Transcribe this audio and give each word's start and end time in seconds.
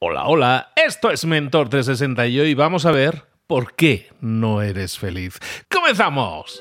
Hola, 0.00 0.24
hola, 0.26 0.72
esto 0.74 1.10
es 1.10 1.24
Mentor 1.24 1.68
360 1.68 2.26
y 2.26 2.40
hoy 2.40 2.54
vamos 2.54 2.84
a 2.84 2.90
ver 2.90 3.22
por 3.46 3.74
qué 3.74 4.08
no 4.20 4.60
eres 4.60 4.98
feliz. 4.98 5.38
¡Comenzamos! 5.70 6.60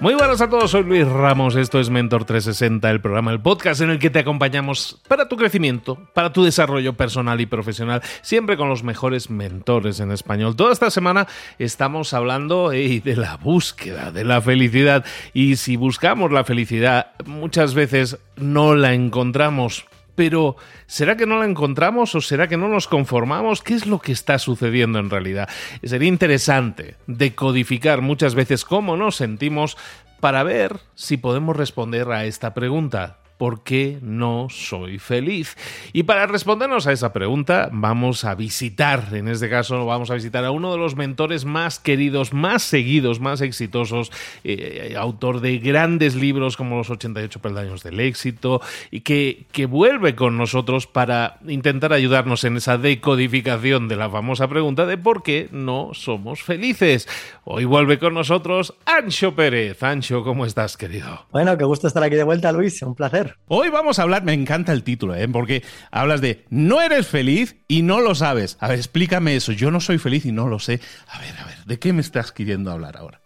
Muy 0.00 0.14
buenas 0.14 0.40
a 0.40 0.48
todos, 0.48 0.70
soy 0.70 0.82
Luis 0.84 1.06
Ramos, 1.06 1.56
esto 1.56 1.78
es 1.78 1.90
Mentor 1.90 2.24
360, 2.24 2.90
el 2.90 3.02
programa, 3.02 3.32
el 3.32 3.40
podcast 3.42 3.82
en 3.82 3.90
el 3.90 3.98
que 3.98 4.08
te 4.08 4.20
acompañamos 4.20 4.98
para 5.06 5.28
tu 5.28 5.36
crecimiento, 5.36 5.98
para 6.14 6.32
tu 6.32 6.42
desarrollo 6.42 6.94
personal 6.94 7.38
y 7.42 7.44
profesional, 7.44 8.00
siempre 8.22 8.56
con 8.56 8.70
los 8.70 8.82
mejores 8.82 9.28
mentores 9.28 10.00
en 10.00 10.10
español. 10.10 10.56
Toda 10.56 10.72
esta 10.72 10.90
semana 10.90 11.26
estamos 11.58 12.14
hablando 12.14 12.70
de 12.70 13.14
la 13.14 13.36
búsqueda 13.36 14.10
de 14.10 14.24
la 14.24 14.40
felicidad 14.40 15.04
y 15.34 15.56
si 15.56 15.76
buscamos 15.76 16.32
la 16.32 16.44
felicidad 16.44 17.08
muchas 17.26 17.74
veces 17.74 18.18
no 18.36 18.74
la 18.74 18.94
encontramos 18.94 19.84
pero 20.14 20.56
¿será 20.86 21.16
que 21.16 21.26
no 21.26 21.38
la 21.38 21.44
encontramos 21.44 22.14
o 22.14 22.20
será 22.20 22.48
que 22.48 22.56
no 22.56 22.68
nos 22.68 22.88
conformamos? 22.88 23.62
¿Qué 23.62 23.74
es 23.74 23.86
lo 23.86 24.00
que 24.00 24.12
está 24.12 24.38
sucediendo 24.38 24.98
en 24.98 25.10
realidad? 25.10 25.48
Sería 25.82 26.08
interesante 26.08 26.96
decodificar 27.06 28.00
muchas 28.00 28.34
veces 28.34 28.64
cómo 28.64 28.96
nos 28.96 29.16
sentimos 29.16 29.76
para 30.20 30.42
ver 30.42 30.80
si 30.94 31.16
podemos 31.16 31.56
responder 31.56 32.10
a 32.10 32.24
esta 32.24 32.52
pregunta. 32.54 33.19
¿Por 33.40 33.62
qué 33.62 33.98
no 34.02 34.48
soy 34.50 34.98
feliz? 34.98 35.56
Y 35.94 36.02
para 36.02 36.26
respondernos 36.26 36.86
a 36.86 36.92
esa 36.92 37.10
pregunta, 37.14 37.70
vamos 37.72 38.26
a 38.26 38.34
visitar, 38.34 39.14
en 39.14 39.28
este 39.28 39.48
caso, 39.48 39.86
vamos 39.86 40.10
a 40.10 40.14
visitar 40.14 40.44
a 40.44 40.50
uno 40.50 40.70
de 40.72 40.76
los 40.76 40.94
mentores 40.94 41.46
más 41.46 41.78
queridos, 41.78 42.34
más 42.34 42.62
seguidos, 42.62 43.18
más 43.18 43.40
exitosos, 43.40 44.12
eh, 44.44 44.94
autor 44.98 45.40
de 45.40 45.56
grandes 45.56 46.16
libros 46.16 46.58
como 46.58 46.76
Los 46.76 46.90
88 46.90 47.40
peldaños 47.40 47.82
del 47.82 48.00
éxito, 48.00 48.60
y 48.90 49.00
que, 49.00 49.46
que 49.52 49.64
vuelve 49.64 50.14
con 50.14 50.36
nosotros 50.36 50.86
para 50.86 51.38
intentar 51.48 51.94
ayudarnos 51.94 52.44
en 52.44 52.58
esa 52.58 52.76
decodificación 52.76 53.88
de 53.88 53.96
la 53.96 54.10
famosa 54.10 54.48
pregunta 54.48 54.84
de 54.84 54.98
por 54.98 55.22
qué 55.22 55.48
no 55.50 55.92
somos 55.94 56.42
felices. 56.42 57.08
Hoy 57.44 57.64
vuelve 57.64 57.98
con 57.98 58.12
nosotros 58.12 58.74
Ancho 58.84 59.34
Pérez. 59.34 59.82
Ancho, 59.82 60.24
¿cómo 60.24 60.44
estás, 60.44 60.76
querido? 60.76 61.24
Bueno, 61.32 61.56
qué 61.56 61.64
gusto 61.64 61.88
estar 61.88 62.02
aquí 62.02 62.16
de 62.16 62.24
vuelta, 62.24 62.52
Luis. 62.52 62.82
Un 62.82 62.94
placer. 62.94 63.29
Hoy 63.48 63.70
vamos 63.70 63.98
a 63.98 64.02
hablar, 64.02 64.22
me 64.24 64.32
encanta 64.32 64.72
el 64.72 64.82
título, 64.82 65.14
¿eh? 65.14 65.28
porque 65.28 65.62
hablas 65.90 66.20
de 66.20 66.44
no 66.50 66.80
eres 66.80 67.06
feliz 67.06 67.56
y 67.68 67.82
no 67.82 68.00
lo 68.00 68.14
sabes. 68.14 68.56
A 68.60 68.68
ver, 68.68 68.78
explícame 68.78 69.36
eso. 69.36 69.52
Yo 69.52 69.70
no 69.70 69.80
soy 69.80 69.98
feliz 69.98 70.26
y 70.26 70.32
no 70.32 70.48
lo 70.48 70.58
sé. 70.58 70.80
A 71.08 71.18
ver, 71.18 71.34
a 71.38 71.44
ver, 71.44 71.64
¿de 71.64 71.78
qué 71.78 71.92
me 71.92 72.00
estás 72.00 72.32
queriendo 72.32 72.70
hablar 72.70 72.96
ahora? 72.96 73.20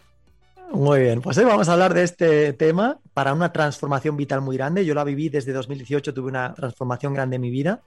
Muy 0.71 1.01
bien, 1.01 1.21
pues 1.21 1.37
hoy 1.37 1.45
vamos 1.45 1.69
a 1.69 1.73
hablar 1.73 1.93
de 1.93 2.03
este 2.03 2.51
tema 2.53 2.99
para 3.13 3.33
una 3.33 3.53
transformación 3.53 4.17
vital 4.17 4.41
muy 4.41 4.57
grande. 4.57 4.83
Yo 4.83 4.93
la 4.93 5.03
viví 5.03 5.29
desde 5.29 5.53
2018, 5.53 6.13
tuve 6.13 6.27
una 6.27 6.53
transformación 6.53 7.13
grande 7.13 7.37
en 7.37 7.41
mi 7.41 7.49
vida 7.49 7.81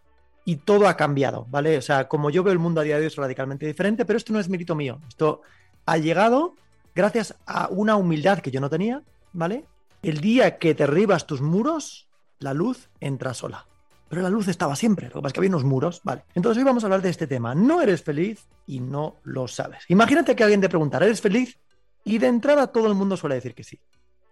y 0.45 0.57
todo 0.57 0.89
ha 0.89 0.97
cambiado, 0.97 1.47
¿vale? 1.51 1.77
O 1.77 1.83
sea, 1.83 2.09
como 2.09 2.31
yo 2.31 2.43
veo 2.43 2.53
el 2.53 2.59
mundo 2.59 2.81
a 2.81 2.85
día 2.85 2.95
de 2.95 3.03
hoy 3.03 3.07
es 3.09 3.17
radicalmente 3.17 3.67
diferente, 3.67 4.07
pero 4.07 4.17
esto 4.17 4.33
no 4.33 4.41
es 4.41 4.49
mérito 4.49 4.75
mío. 4.75 5.01
Esto 5.07 5.43
ha 5.85 5.99
llegado 5.99 6.55
gracias 6.95 7.35
a 7.47 7.69
una 7.69 7.97
humildad 7.97 8.39
que 8.39 8.51
yo 8.51 8.61
no 8.61 8.71
tenía, 8.71 9.03
¿vale? 9.35 9.65
El 10.03 10.23
día 10.23 10.57
que 10.57 10.73
derribas 10.73 11.27
tus 11.27 11.43
muros, 11.43 12.08
la 12.41 12.55
luz 12.55 12.89
entra 13.01 13.35
sola. 13.35 13.67
Pero 14.09 14.23
la 14.23 14.31
luz 14.31 14.49
estaba 14.49 14.75
siempre, 14.75 15.09
lo 15.09 15.15
que 15.15 15.21
pasa 15.21 15.29
es 15.29 15.33
que 15.35 15.41
había 15.41 15.51
unos 15.51 15.65
muros, 15.65 16.01
¿vale? 16.03 16.25
Entonces 16.35 16.59
hoy 16.59 16.65
vamos 16.65 16.83
a 16.83 16.87
hablar 16.87 17.03
de 17.03 17.11
este 17.11 17.27
tema. 17.27 17.55
No 17.55 17.83
eres 17.83 18.03
feliz 18.03 18.47
y 18.67 18.81
no 18.81 19.17
lo 19.25 19.47
sabes. 19.47 19.85
Imagínate 19.89 20.35
que 20.35 20.43
alguien 20.43 20.61
te 20.61 20.69
preguntara, 20.69 21.05
¿eres 21.05 21.21
feliz? 21.21 21.59
Y 22.05 22.19
de 22.19 22.27
entrada 22.27 22.69
todo 22.69 22.87
el 22.87 22.95
mundo 22.95 23.17
suele 23.17 23.35
decir 23.35 23.55
que 23.55 23.65
sí. 23.65 23.79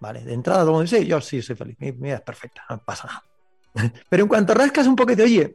¿Vale? 0.00 0.24
De 0.24 0.32
entrada 0.32 0.60
todo 0.60 0.70
el 0.70 0.74
mundo 0.76 0.90
dice, 0.90 1.06
yo 1.06 1.20
sí 1.20 1.42
soy 1.42 1.56
feliz, 1.56 1.76
mi 1.78 2.10
es 2.10 2.20
perfecta, 2.22 2.62
no 2.70 2.78
pasa 2.78 3.06
nada. 3.06 3.92
Pero 4.08 4.22
en 4.22 4.28
cuanto 4.28 4.54
rascas 4.54 4.86
un 4.86 4.96
poquito, 4.96 5.22
oye, 5.22 5.54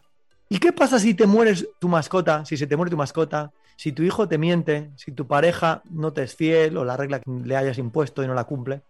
¿y 0.50 0.60
qué 0.60 0.72
pasa 0.72 1.00
si 1.00 1.16
te 1.16 1.26
mueres 1.26 1.68
tu 1.80 1.88
mascota, 1.88 2.46
si 2.46 2.58
se 2.58 2.68
te 2.68 2.76
muere 2.76 2.92
tu 2.92 2.98
mascota, 2.98 3.52
si 3.76 3.92
tu 3.92 4.04
hijo 4.04 4.28
te 4.28 4.38
miente, 4.38 4.92
si 4.98 5.12
tu 5.12 5.26
pareja 5.26 5.82
no 5.90 6.14
te 6.14 6.24
es 6.24 6.36
fiel 6.36 6.78
o 6.78 6.86
la 6.86 6.96
regla 6.96 7.20
que 7.20 7.32
le 7.32 7.56
hayas 7.56 7.80
impuesto 7.80 8.24
y 8.24 8.28
no 8.28 8.36
la 8.36 8.44
cumple? 8.44 8.82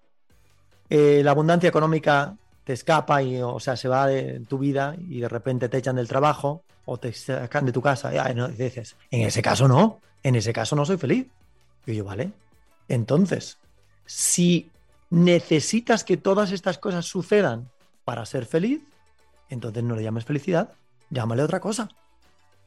Eh, 0.89 1.21
la 1.23 1.31
abundancia 1.31 1.69
económica 1.69 2.35
te 2.63 2.73
escapa 2.73 3.23
y, 3.23 3.41
o 3.41 3.59
sea, 3.59 3.75
se 3.75 3.87
va 3.87 4.07
de 4.07 4.41
tu 4.47 4.57
vida 4.57 4.95
y 5.09 5.19
de 5.19 5.29
repente 5.29 5.69
te 5.69 5.77
echan 5.77 5.95
del 5.95 6.07
trabajo 6.07 6.63
o 6.85 6.97
te 6.97 7.13
sacan 7.13 7.65
de 7.65 7.71
tu 7.71 7.81
casa. 7.81 8.31
Y, 8.31 8.35
no, 8.35 8.47
dices, 8.47 8.95
en 9.09 9.21
ese 9.21 9.41
caso 9.41 9.67
no, 9.67 9.99
en 10.23 10.35
ese 10.35 10.53
caso 10.53 10.75
no 10.75 10.85
soy 10.85 10.97
feliz. 10.97 11.27
Y 11.85 11.95
yo, 11.95 12.05
vale. 12.05 12.31
Entonces, 12.87 13.57
si 14.05 14.69
necesitas 15.09 16.03
que 16.03 16.17
todas 16.17 16.51
estas 16.51 16.77
cosas 16.77 17.05
sucedan 17.05 17.69
para 18.05 18.25
ser 18.25 18.45
feliz, 18.45 18.81
entonces 19.49 19.83
no 19.83 19.95
le 19.95 20.03
llames 20.03 20.25
felicidad, 20.25 20.69
llámale 21.09 21.43
otra 21.43 21.59
cosa. 21.59 21.89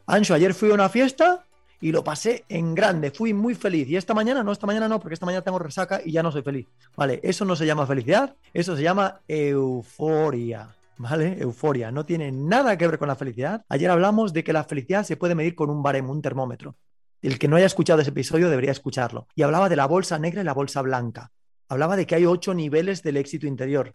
Ancho, 0.07 0.35
ayer 0.35 0.53
fui 0.55 0.71
a 0.71 0.75
una 0.75 0.89
fiesta 0.89 1.44
y 1.81 1.93
lo 1.93 2.05
pasé 2.05 2.45
en 2.49 2.75
grande, 2.75 3.11
fui 3.11 3.33
muy 3.35 3.55
feliz. 3.55 3.89
Y 3.89 3.97
esta 3.97 4.15
mañana, 4.15 4.43
no, 4.43 4.53
esta 4.53 4.67
mañana 4.67 4.89
no, 4.89 5.01
porque 5.01 5.15
esta 5.15 5.27
mañana 5.27 5.43
tengo 5.43 5.59
resaca 5.59 6.01
y 6.05 6.13
ya 6.13 6.23
no 6.23 6.33
soy 6.33 6.43
feliz. 6.43 6.67
Vale, 6.97 7.21
eso 7.23 7.45
no 7.45 7.57
se 7.57 7.67
llama 7.67 7.87
felicidad, 7.87 8.37
eso 8.53 8.77
se 8.77 8.83
llama 8.83 9.21
euforia. 9.29 10.75
¿Vale? 10.97 11.37
Euforia. 11.41 11.91
No 11.91 12.07
tiene 12.07 12.31
nada 12.31 12.79
que 12.79 12.87
ver 12.87 12.99
con 12.99 13.09
la 13.09 13.17
felicidad. 13.17 13.65
Ayer 13.69 13.91
hablamos 13.91 14.33
de 14.33 14.45
que 14.45 14.53
la 14.53 14.65
felicidad 14.65 15.05
se 15.05 15.17
puede 15.17 15.35
medir 15.35 15.57
con 15.57 15.69
un 15.69 15.83
baremo, 15.83 16.13
un 16.13 16.23
termómetro. 16.23 16.77
El 17.21 17.39
que 17.39 17.49
no 17.49 17.57
haya 17.57 17.67
escuchado 17.67 18.01
ese 18.01 18.11
episodio 18.11 18.49
debería 18.49 18.71
escucharlo. 18.71 19.27
Y 19.35 19.43
hablaba 19.43 19.69
de 19.69 19.77
la 19.77 19.87
bolsa 19.87 20.19
negra 20.19 20.43
y 20.43 20.45
la 20.45 20.55
bolsa 20.55 20.83
blanca. 20.83 21.33
Hablaba 21.69 21.97
de 21.97 22.07
que 22.07 22.15
hay 22.15 22.27
ocho 22.27 22.55
niveles 22.55 23.03
del 23.03 23.17
éxito 23.17 23.47
interior. 23.47 23.95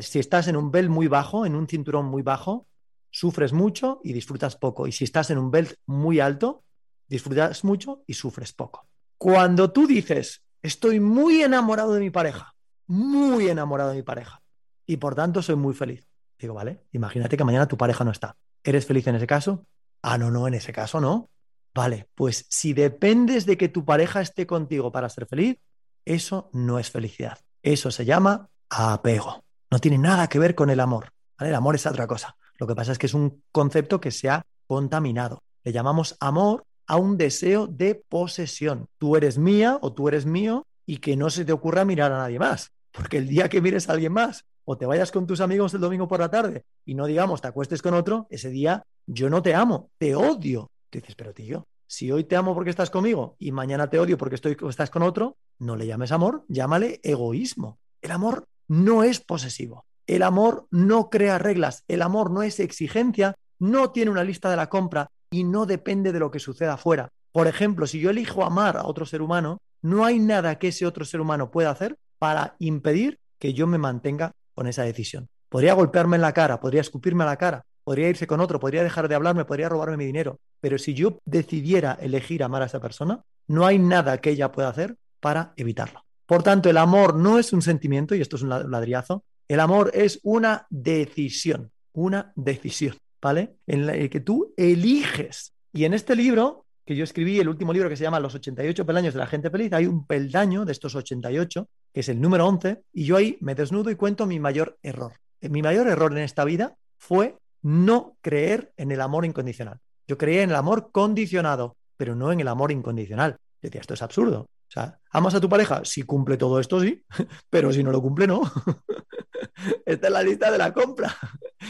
Si 0.00 0.18
estás 0.18 0.48
en 0.48 0.56
un 0.56 0.70
belt 0.70 0.90
muy 0.90 1.06
bajo, 1.06 1.46
en 1.46 1.54
un 1.54 1.68
cinturón 1.68 2.06
muy 2.06 2.22
bajo, 2.22 2.66
sufres 3.10 3.52
mucho 3.52 4.00
y 4.02 4.12
disfrutas 4.12 4.56
poco. 4.56 4.86
Y 4.86 4.92
si 4.92 5.04
estás 5.04 5.30
en 5.30 5.38
un 5.38 5.50
belt 5.50 5.74
muy 5.86 6.20
alto, 6.20 6.64
disfrutas 7.08 7.64
mucho 7.64 8.02
y 8.06 8.14
sufres 8.14 8.52
poco. 8.52 8.86
Cuando 9.18 9.72
tú 9.72 9.86
dices, 9.86 10.42
estoy 10.62 11.00
muy 11.00 11.42
enamorado 11.42 11.94
de 11.94 12.00
mi 12.00 12.10
pareja, 12.10 12.54
muy 12.86 13.48
enamorado 13.48 13.90
de 13.90 13.96
mi 13.96 14.02
pareja, 14.02 14.42
y 14.86 14.96
por 14.96 15.14
tanto 15.14 15.42
soy 15.42 15.56
muy 15.56 15.74
feliz. 15.74 16.06
Digo, 16.38 16.54
vale, 16.54 16.82
imagínate 16.92 17.36
que 17.36 17.44
mañana 17.44 17.66
tu 17.66 17.76
pareja 17.76 18.04
no 18.04 18.10
está. 18.10 18.36
¿Eres 18.62 18.84
feliz 18.84 19.06
en 19.06 19.14
ese 19.14 19.26
caso? 19.26 19.66
Ah, 20.02 20.18
no, 20.18 20.30
no, 20.30 20.46
en 20.46 20.54
ese 20.54 20.72
caso 20.72 21.00
no. 21.00 21.30
Vale, 21.74 22.08
pues 22.14 22.46
si 22.48 22.72
dependes 22.72 23.46
de 23.46 23.56
que 23.56 23.68
tu 23.68 23.84
pareja 23.84 24.20
esté 24.20 24.46
contigo 24.46 24.92
para 24.92 25.08
ser 25.08 25.26
feliz, 25.26 25.58
eso 26.04 26.50
no 26.52 26.78
es 26.78 26.90
felicidad. 26.90 27.38
Eso 27.62 27.90
se 27.90 28.04
llama 28.04 28.48
apego. 28.70 29.44
No 29.70 29.78
tiene 29.78 29.98
nada 29.98 30.28
que 30.28 30.38
ver 30.38 30.54
con 30.54 30.70
el 30.70 30.80
amor. 30.80 31.12
El 31.38 31.54
amor 31.54 31.74
es 31.74 31.86
otra 31.86 32.06
cosa. 32.06 32.36
Lo 32.58 32.66
que 32.66 32.74
pasa 32.74 32.92
es 32.92 32.98
que 32.98 33.06
es 33.06 33.14
un 33.14 33.42
concepto 33.52 34.00
que 34.00 34.10
se 34.10 34.30
ha 34.30 34.46
contaminado. 34.66 35.42
Le 35.64 35.72
llamamos 35.72 36.16
amor 36.20 36.64
a 36.86 36.96
un 36.96 37.16
deseo 37.16 37.66
de 37.66 37.94
posesión. 37.94 38.88
Tú 38.98 39.16
eres 39.16 39.38
mía 39.38 39.78
o 39.80 39.92
tú 39.92 40.08
eres 40.08 40.26
mío 40.26 40.66
y 40.84 40.98
que 40.98 41.16
no 41.16 41.30
se 41.30 41.44
te 41.44 41.52
ocurra 41.52 41.84
mirar 41.84 42.12
a 42.12 42.18
nadie 42.18 42.38
más. 42.38 42.70
Porque 42.92 43.18
el 43.18 43.28
día 43.28 43.48
que 43.48 43.60
mires 43.60 43.88
a 43.88 43.92
alguien 43.92 44.12
más 44.12 44.44
o 44.64 44.76
te 44.76 44.86
vayas 44.86 45.12
con 45.12 45.26
tus 45.26 45.40
amigos 45.40 45.74
el 45.74 45.80
domingo 45.80 46.08
por 46.08 46.20
la 46.20 46.30
tarde 46.30 46.64
y 46.84 46.94
no 46.94 47.06
digamos 47.06 47.40
te 47.40 47.48
acuestes 47.48 47.82
con 47.82 47.94
otro, 47.94 48.26
ese 48.30 48.50
día 48.50 48.84
yo 49.06 49.30
no 49.30 49.42
te 49.42 49.54
amo, 49.54 49.90
te 49.98 50.14
odio. 50.14 50.70
Te 50.90 51.00
dices, 51.00 51.14
pero 51.14 51.32
tío, 51.32 51.66
si 51.86 52.10
hoy 52.10 52.24
te 52.24 52.36
amo 52.36 52.54
porque 52.54 52.70
estás 52.70 52.90
conmigo 52.90 53.36
y 53.38 53.52
mañana 53.52 53.88
te 53.88 53.98
odio 53.98 54.18
porque 54.18 54.34
estoy, 54.36 54.56
estás 54.68 54.90
con 54.90 55.02
otro, 55.02 55.36
no 55.58 55.76
le 55.76 55.86
llames 55.86 56.12
amor, 56.12 56.44
llámale 56.48 57.00
egoísmo. 57.02 57.78
El 58.00 58.10
amor 58.12 58.46
no 58.68 59.04
es 59.04 59.20
posesivo. 59.20 59.84
El 60.06 60.22
amor 60.22 60.66
no 60.70 61.10
crea 61.10 61.38
reglas. 61.38 61.84
El 61.88 62.02
amor 62.02 62.30
no 62.30 62.42
es 62.42 62.60
exigencia. 62.60 63.34
No 63.58 63.90
tiene 63.90 64.10
una 64.10 64.24
lista 64.24 64.50
de 64.50 64.56
la 64.56 64.68
compra 64.68 65.10
y 65.30 65.44
no 65.44 65.66
depende 65.66 66.12
de 66.12 66.18
lo 66.18 66.30
que 66.30 66.38
suceda 66.38 66.74
afuera. 66.74 67.10
Por 67.32 67.46
ejemplo, 67.46 67.86
si 67.86 68.00
yo 68.00 68.10
elijo 68.10 68.44
amar 68.44 68.76
a 68.76 68.86
otro 68.86 69.06
ser 69.06 69.22
humano, 69.22 69.58
no 69.82 70.04
hay 70.04 70.18
nada 70.18 70.58
que 70.58 70.68
ese 70.68 70.86
otro 70.86 71.04
ser 71.04 71.20
humano 71.20 71.50
pueda 71.50 71.70
hacer 71.70 71.96
para 72.18 72.56
impedir 72.58 73.18
que 73.38 73.52
yo 73.52 73.66
me 73.66 73.78
mantenga 73.78 74.32
con 74.54 74.66
esa 74.66 74.82
decisión. 74.82 75.28
Podría 75.48 75.74
golpearme 75.74 76.16
en 76.16 76.22
la 76.22 76.32
cara, 76.32 76.60
podría 76.60 76.80
escupirme 76.80 77.24
a 77.24 77.26
la 77.26 77.36
cara, 77.36 77.64
podría 77.84 78.08
irse 78.08 78.26
con 78.26 78.40
otro, 78.40 78.58
podría 78.58 78.82
dejar 78.82 79.08
de 79.08 79.14
hablarme, 79.14 79.44
podría 79.44 79.68
robarme 79.68 79.96
mi 79.96 80.06
dinero, 80.06 80.40
pero 80.60 80.78
si 80.78 80.94
yo 80.94 81.20
decidiera 81.24 81.96
elegir 82.00 82.42
amar 82.42 82.62
a 82.62 82.66
esa 82.66 82.80
persona, 82.80 83.22
no 83.46 83.64
hay 83.64 83.78
nada 83.78 84.18
que 84.18 84.30
ella 84.30 84.50
pueda 84.50 84.68
hacer 84.68 84.96
para 85.20 85.52
evitarlo. 85.56 86.04
Por 86.26 86.42
tanto, 86.42 86.68
el 86.68 86.78
amor 86.78 87.14
no 87.14 87.38
es 87.38 87.52
un 87.52 87.62
sentimiento, 87.62 88.14
y 88.14 88.20
esto 88.20 88.36
es 88.36 88.42
un 88.42 88.48
ladrillazo, 88.48 89.22
el 89.46 89.60
amor 89.60 89.92
es 89.94 90.18
una 90.24 90.66
decisión, 90.70 91.70
una 91.92 92.32
decisión. 92.34 92.96
¿Vale? 93.20 93.56
En 93.66 93.88
el 93.88 94.10
que 94.10 94.20
tú 94.20 94.54
eliges. 94.56 95.52
Y 95.72 95.84
en 95.84 95.94
este 95.94 96.16
libro, 96.16 96.66
que 96.84 96.96
yo 96.96 97.04
escribí, 97.04 97.40
el 97.40 97.48
último 97.48 97.72
libro 97.72 97.88
que 97.88 97.96
se 97.96 98.04
llama 98.04 98.20
Los 98.20 98.34
88 98.34 98.86
peldaños 98.86 99.14
de 99.14 99.20
la 99.20 99.26
gente 99.26 99.50
feliz, 99.50 99.72
hay 99.72 99.86
un 99.86 100.06
peldaño 100.06 100.64
de 100.64 100.72
estos 100.72 100.94
88, 100.94 101.68
que 101.92 102.00
es 102.00 102.08
el 102.08 102.20
número 102.20 102.46
11, 102.46 102.82
y 102.92 103.04
yo 103.04 103.16
ahí 103.16 103.36
me 103.40 103.54
desnudo 103.54 103.90
y 103.90 103.96
cuento 103.96 104.26
mi 104.26 104.38
mayor 104.38 104.78
error. 104.82 105.12
Eh, 105.40 105.48
mi 105.48 105.62
mayor 105.62 105.88
error 105.88 106.12
en 106.12 106.18
esta 106.18 106.44
vida 106.44 106.76
fue 106.96 107.36
no 107.62 108.16
creer 108.20 108.72
en 108.76 108.92
el 108.92 109.00
amor 109.00 109.24
incondicional. 109.24 109.78
Yo 110.06 110.16
creía 110.16 110.42
en 110.42 110.50
el 110.50 110.56
amor 110.56 110.90
condicionado, 110.92 111.76
pero 111.96 112.14
no 112.14 112.30
en 112.30 112.40
el 112.40 112.48
amor 112.48 112.70
incondicional. 112.70 113.32
Yo 113.32 113.68
decía, 113.68 113.80
esto 113.80 113.94
es 113.94 114.02
absurdo. 114.02 114.42
O 114.42 114.72
sea, 114.72 114.98
¿amas 115.10 115.34
a 115.34 115.40
tu 115.40 115.48
pareja? 115.48 115.84
Si 115.84 116.02
cumple 116.02 116.36
todo 116.36 116.60
esto, 116.60 116.80
sí, 116.80 117.04
pero 117.50 117.72
si 117.72 117.82
no 117.82 117.90
lo 117.90 118.00
cumple, 118.00 118.26
no. 118.26 118.42
Esta 119.86 120.06
es 120.08 120.12
la 120.12 120.22
lista 120.22 120.50
de 120.50 120.58
la 120.58 120.72
compra. 120.72 121.16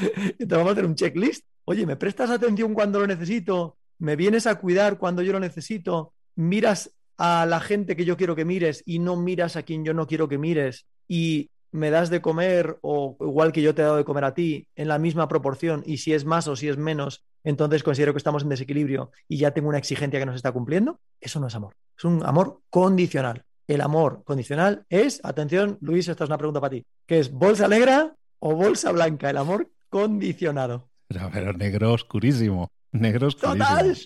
Entonces 0.38 0.48
vamos 0.48 0.69
a 0.69 0.72
hacer 0.72 0.87
un 0.87 0.94
checklist. 0.94 1.44
Oye, 1.64 1.87
¿me 1.87 1.96
prestas 1.96 2.31
atención 2.31 2.75
cuando 2.75 3.00
lo 3.00 3.06
necesito? 3.06 3.76
¿Me 3.98 4.16
vienes 4.16 4.46
a 4.46 4.56
cuidar 4.56 4.98
cuando 4.98 5.22
yo 5.22 5.32
lo 5.32 5.40
necesito? 5.40 6.12
¿Miras 6.34 6.93
a 7.19 7.46
la 7.46 7.60
gente 7.60 7.96
que 7.96 8.04
yo 8.04 8.16
quiero 8.16 8.37
que 8.37 8.44
mires 8.44 8.82
y 8.87 8.98
no 8.98 9.16
miras 9.16 9.56
a 9.56 9.62
quien 9.62 9.84
yo 9.84 9.94
no 9.94 10.06
quiero 10.06 10.28
que 10.28 10.38
mires? 10.38 10.87
Y 11.08 11.50
me 11.72 11.90
das 11.90 12.10
de 12.10 12.20
comer 12.20 12.78
o 12.81 13.16
igual 13.20 13.52
que 13.52 13.62
yo 13.62 13.75
te 13.75 13.82
he 13.82 13.84
dado 13.84 13.96
de 13.96 14.04
comer 14.04 14.25
a 14.25 14.34
ti 14.34 14.69
en 14.75 14.88
la 14.88 14.98
misma 14.98 15.28
proporción 15.28 15.82
y 15.87 15.98
si 15.98 16.12
es 16.12 16.25
más 16.25 16.48
o 16.48 16.56
si 16.56 16.69
es 16.69 16.76
menos, 16.76 17.25
entonces 17.44 17.82
considero 17.82 18.12
que 18.12 18.19
estamos 18.19 18.43
en 18.43 18.48
desequilibrio 18.48 19.10
y 19.28 19.38
ya 19.38 19.52
tengo 19.52 19.69
una 19.69 19.78
exigencia 19.78 20.19
que 20.19 20.26
no 20.26 20.32
se 20.32 20.37
está 20.37 20.52
cumpliendo, 20.52 21.00
eso 21.20 21.38
no 21.38 21.46
es 21.46 21.54
amor, 21.54 21.75
es 21.96 22.04
un 22.04 22.25
amor 22.25 22.60
condicional. 22.70 23.44
El 23.69 23.81
amor 23.81 24.22
condicional 24.25 24.87
es, 24.88 25.20
atención, 25.25 25.76
Luis, 25.81 26.06
esta 26.06 26.22
es 26.22 26.31
una 26.31 26.38
pregunta 26.38 26.60
para 26.60 26.70
ti, 26.70 26.87
¿qué 27.04 27.19
es 27.19 27.32
bolsa 27.32 27.66
negra 27.66 28.14
o 28.38 28.54
bolsa 28.54 28.93
blanca? 28.93 29.28
El 29.28 29.38
amor 29.38 29.69
condicionado. 29.88 30.91
Pero, 31.09 31.53
negro 31.53 31.93
oscurísimo, 31.93 32.71
negro 32.93 33.29
oscurísimo. 33.29 33.65
Total, 33.65 33.97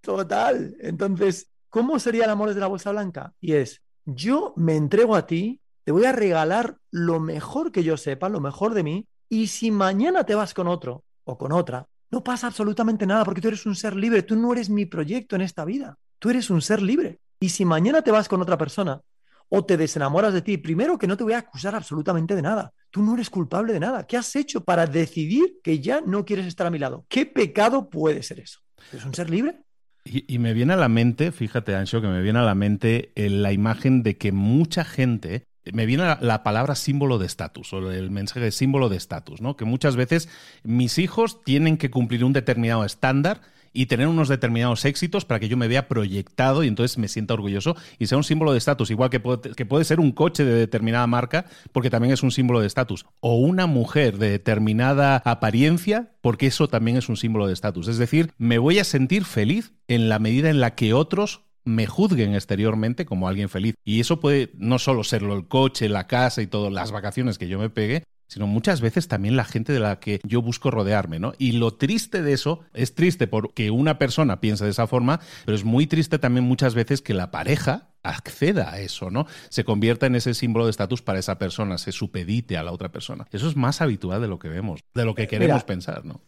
total. 0.00 0.76
Entonces, 0.80 1.50
¿cómo 1.68 1.98
sería 1.98 2.24
el 2.24 2.30
amor 2.30 2.48
desde 2.48 2.60
la 2.60 2.68
bolsa 2.68 2.90
blanca? 2.90 3.34
Y 3.40 3.52
es, 3.52 3.82
yo 4.04 4.54
me 4.56 4.76
entrego 4.76 5.16
a 5.16 5.26
ti, 5.26 5.60
te 5.84 5.92
voy 5.92 6.04
a 6.04 6.12
regalar 6.12 6.78
lo 6.90 7.20
mejor 7.20 7.72
que 7.72 7.84
yo 7.84 7.96
sepa, 7.96 8.28
lo 8.28 8.40
mejor 8.40 8.74
de 8.74 8.82
mí, 8.82 9.06
y 9.28 9.48
si 9.48 9.70
mañana 9.70 10.24
te 10.24 10.34
vas 10.34 10.54
con 10.54 10.68
otro 10.68 11.04
o 11.24 11.36
con 11.36 11.52
otra, 11.52 11.86
no 12.10 12.22
pasa 12.22 12.46
absolutamente 12.46 13.06
nada 13.06 13.24
porque 13.24 13.40
tú 13.40 13.48
eres 13.48 13.66
un 13.66 13.74
ser 13.74 13.96
libre, 13.96 14.22
tú 14.22 14.36
no 14.36 14.52
eres 14.52 14.70
mi 14.70 14.86
proyecto 14.86 15.36
en 15.36 15.42
esta 15.42 15.64
vida, 15.64 15.98
tú 16.18 16.30
eres 16.30 16.50
un 16.50 16.62
ser 16.62 16.80
libre. 16.80 17.18
Y 17.40 17.48
si 17.50 17.64
mañana 17.64 18.02
te 18.02 18.10
vas 18.10 18.28
con 18.28 18.40
otra 18.40 18.56
persona 18.56 19.00
o 19.48 19.64
te 19.64 19.76
desenamoras 19.76 20.32
de 20.32 20.42
ti, 20.42 20.56
primero 20.56 20.98
que 20.98 21.06
no 21.06 21.16
te 21.16 21.24
voy 21.24 21.34
a 21.34 21.38
acusar 21.38 21.74
absolutamente 21.74 22.34
de 22.34 22.42
nada. 22.42 22.72
Tú 22.90 23.02
no 23.02 23.14
eres 23.14 23.30
culpable 23.30 23.72
de 23.72 23.80
nada. 23.80 24.06
¿Qué 24.06 24.16
has 24.16 24.34
hecho 24.36 24.64
para 24.64 24.86
decidir 24.86 25.58
que 25.62 25.80
ya 25.80 26.00
no 26.00 26.24
quieres 26.24 26.46
estar 26.46 26.66
a 26.66 26.70
mi 26.70 26.78
lado? 26.78 27.04
¿Qué 27.08 27.26
pecado 27.26 27.90
puede 27.90 28.22
ser 28.22 28.40
eso? 28.40 28.60
¿Es 28.92 29.04
un 29.04 29.14
ser 29.14 29.30
libre? 29.30 29.60
Y, 30.04 30.38
me 30.38 30.54
viene 30.54 30.74
a 30.74 30.76
la 30.76 30.88
mente, 30.88 31.32
fíjate, 31.32 31.74
Ancho, 31.74 32.00
que 32.00 32.06
me 32.06 32.22
viene 32.22 32.38
a 32.38 32.42
la 32.42 32.54
mente 32.54 33.10
eh, 33.16 33.28
la 33.28 33.52
imagen 33.52 34.04
de 34.04 34.16
que 34.16 34.30
mucha 34.30 34.84
gente 34.84 35.48
me 35.72 35.84
viene 35.84 36.04
la, 36.04 36.18
la, 36.20 36.44
palabra 36.44 36.76
símbolo 36.76 37.18
de 37.18 37.26
estatus 37.26 37.72
o 37.72 37.90
el 37.90 38.12
mensaje 38.12 38.38
de 38.38 38.52
símbolo 38.52 38.88
de 38.88 38.96
estatus, 38.96 39.40
¿no? 39.40 39.56
Que 39.56 39.64
muchas 39.64 39.96
veces 39.96 40.28
mis 40.62 40.98
hijos 40.98 41.42
tienen 41.42 41.76
que 41.76 41.90
cumplir 41.90 42.24
un 42.24 42.32
determinado 42.32 42.84
estándar 42.84 43.40
y 43.76 43.86
tener 43.86 44.08
unos 44.08 44.28
determinados 44.28 44.84
éxitos 44.84 45.24
para 45.24 45.38
que 45.38 45.48
yo 45.48 45.56
me 45.56 45.68
vea 45.68 45.86
proyectado 45.86 46.64
y 46.64 46.68
entonces 46.68 46.96
me 46.96 47.08
sienta 47.08 47.34
orgulloso 47.34 47.76
y 47.98 48.06
sea 48.06 48.18
un 48.18 48.24
símbolo 48.24 48.52
de 48.52 48.58
estatus, 48.58 48.90
igual 48.90 49.10
que 49.10 49.20
puede, 49.20 49.50
que 49.54 49.66
puede 49.66 49.84
ser 49.84 50.00
un 50.00 50.12
coche 50.12 50.44
de 50.44 50.54
determinada 50.54 51.06
marca, 51.06 51.44
porque 51.72 51.90
también 51.90 52.14
es 52.14 52.22
un 52.22 52.30
símbolo 52.30 52.60
de 52.60 52.66
estatus, 52.66 53.06
o 53.20 53.36
una 53.36 53.66
mujer 53.66 54.16
de 54.18 54.30
determinada 54.30 55.22
apariencia, 55.24 56.12
porque 56.22 56.46
eso 56.46 56.68
también 56.68 56.96
es 56.96 57.08
un 57.08 57.16
símbolo 57.16 57.46
de 57.46 57.52
estatus. 57.52 57.88
Es 57.88 57.98
decir, 57.98 58.32
me 58.38 58.58
voy 58.58 58.78
a 58.78 58.84
sentir 58.84 59.24
feliz 59.24 59.74
en 59.88 60.08
la 60.08 60.18
medida 60.18 60.48
en 60.48 60.60
la 60.60 60.74
que 60.74 60.94
otros 60.94 61.42
me 61.64 61.86
juzguen 61.86 62.34
exteriormente 62.34 63.04
como 63.04 63.28
alguien 63.28 63.48
feliz. 63.48 63.74
Y 63.84 64.00
eso 64.00 64.20
puede 64.20 64.50
no 64.54 64.78
solo 64.78 65.04
serlo 65.04 65.34
el 65.36 65.48
coche, 65.48 65.88
la 65.88 66.06
casa 66.06 66.40
y 66.40 66.46
todas 66.46 66.72
las 66.72 66.92
vacaciones 66.92 67.38
que 67.38 67.48
yo 67.48 67.58
me 67.58 67.70
pegue, 67.70 68.04
sino 68.26 68.46
muchas 68.46 68.80
veces 68.80 69.08
también 69.08 69.36
la 69.36 69.44
gente 69.44 69.72
de 69.72 69.80
la 69.80 70.00
que 70.00 70.20
yo 70.24 70.42
busco 70.42 70.70
rodearme, 70.70 71.18
¿no? 71.18 71.32
Y 71.38 71.52
lo 71.52 71.74
triste 71.74 72.22
de 72.22 72.32
eso, 72.32 72.60
es 72.74 72.94
triste 72.94 73.26
porque 73.26 73.70
una 73.70 73.98
persona 73.98 74.40
piensa 74.40 74.64
de 74.64 74.70
esa 74.70 74.86
forma, 74.86 75.20
pero 75.44 75.56
es 75.56 75.64
muy 75.64 75.86
triste 75.86 76.18
también 76.18 76.44
muchas 76.44 76.74
veces 76.74 77.02
que 77.02 77.14
la 77.14 77.30
pareja 77.30 77.90
acceda 78.02 78.72
a 78.72 78.80
eso, 78.80 79.10
¿no? 79.10 79.26
Se 79.48 79.64
convierta 79.64 80.06
en 80.06 80.14
ese 80.14 80.34
símbolo 80.34 80.66
de 80.66 80.70
estatus 80.70 81.02
para 81.02 81.18
esa 81.18 81.38
persona, 81.38 81.78
se 81.78 81.92
supedite 81.92 82.56
a 82.56 82.62
la 82.62 82.72
otra 82.72 82.90
persona. 82.90 83.26
Eso 83.32 83.48
es 83.48 83.56
más 83.56 83.80
habitual 83.80 84.20
de 84.20 84.28
lo 84.28 84.38
que 84.38 84.48
vemos, 84.48 84.80
de 84.94 85.04
lo 85.04 85.14
que 85.14 85.26
queremos 85.26 85.64
pensar, 85.64 86.04
¿no? 86.04 86.22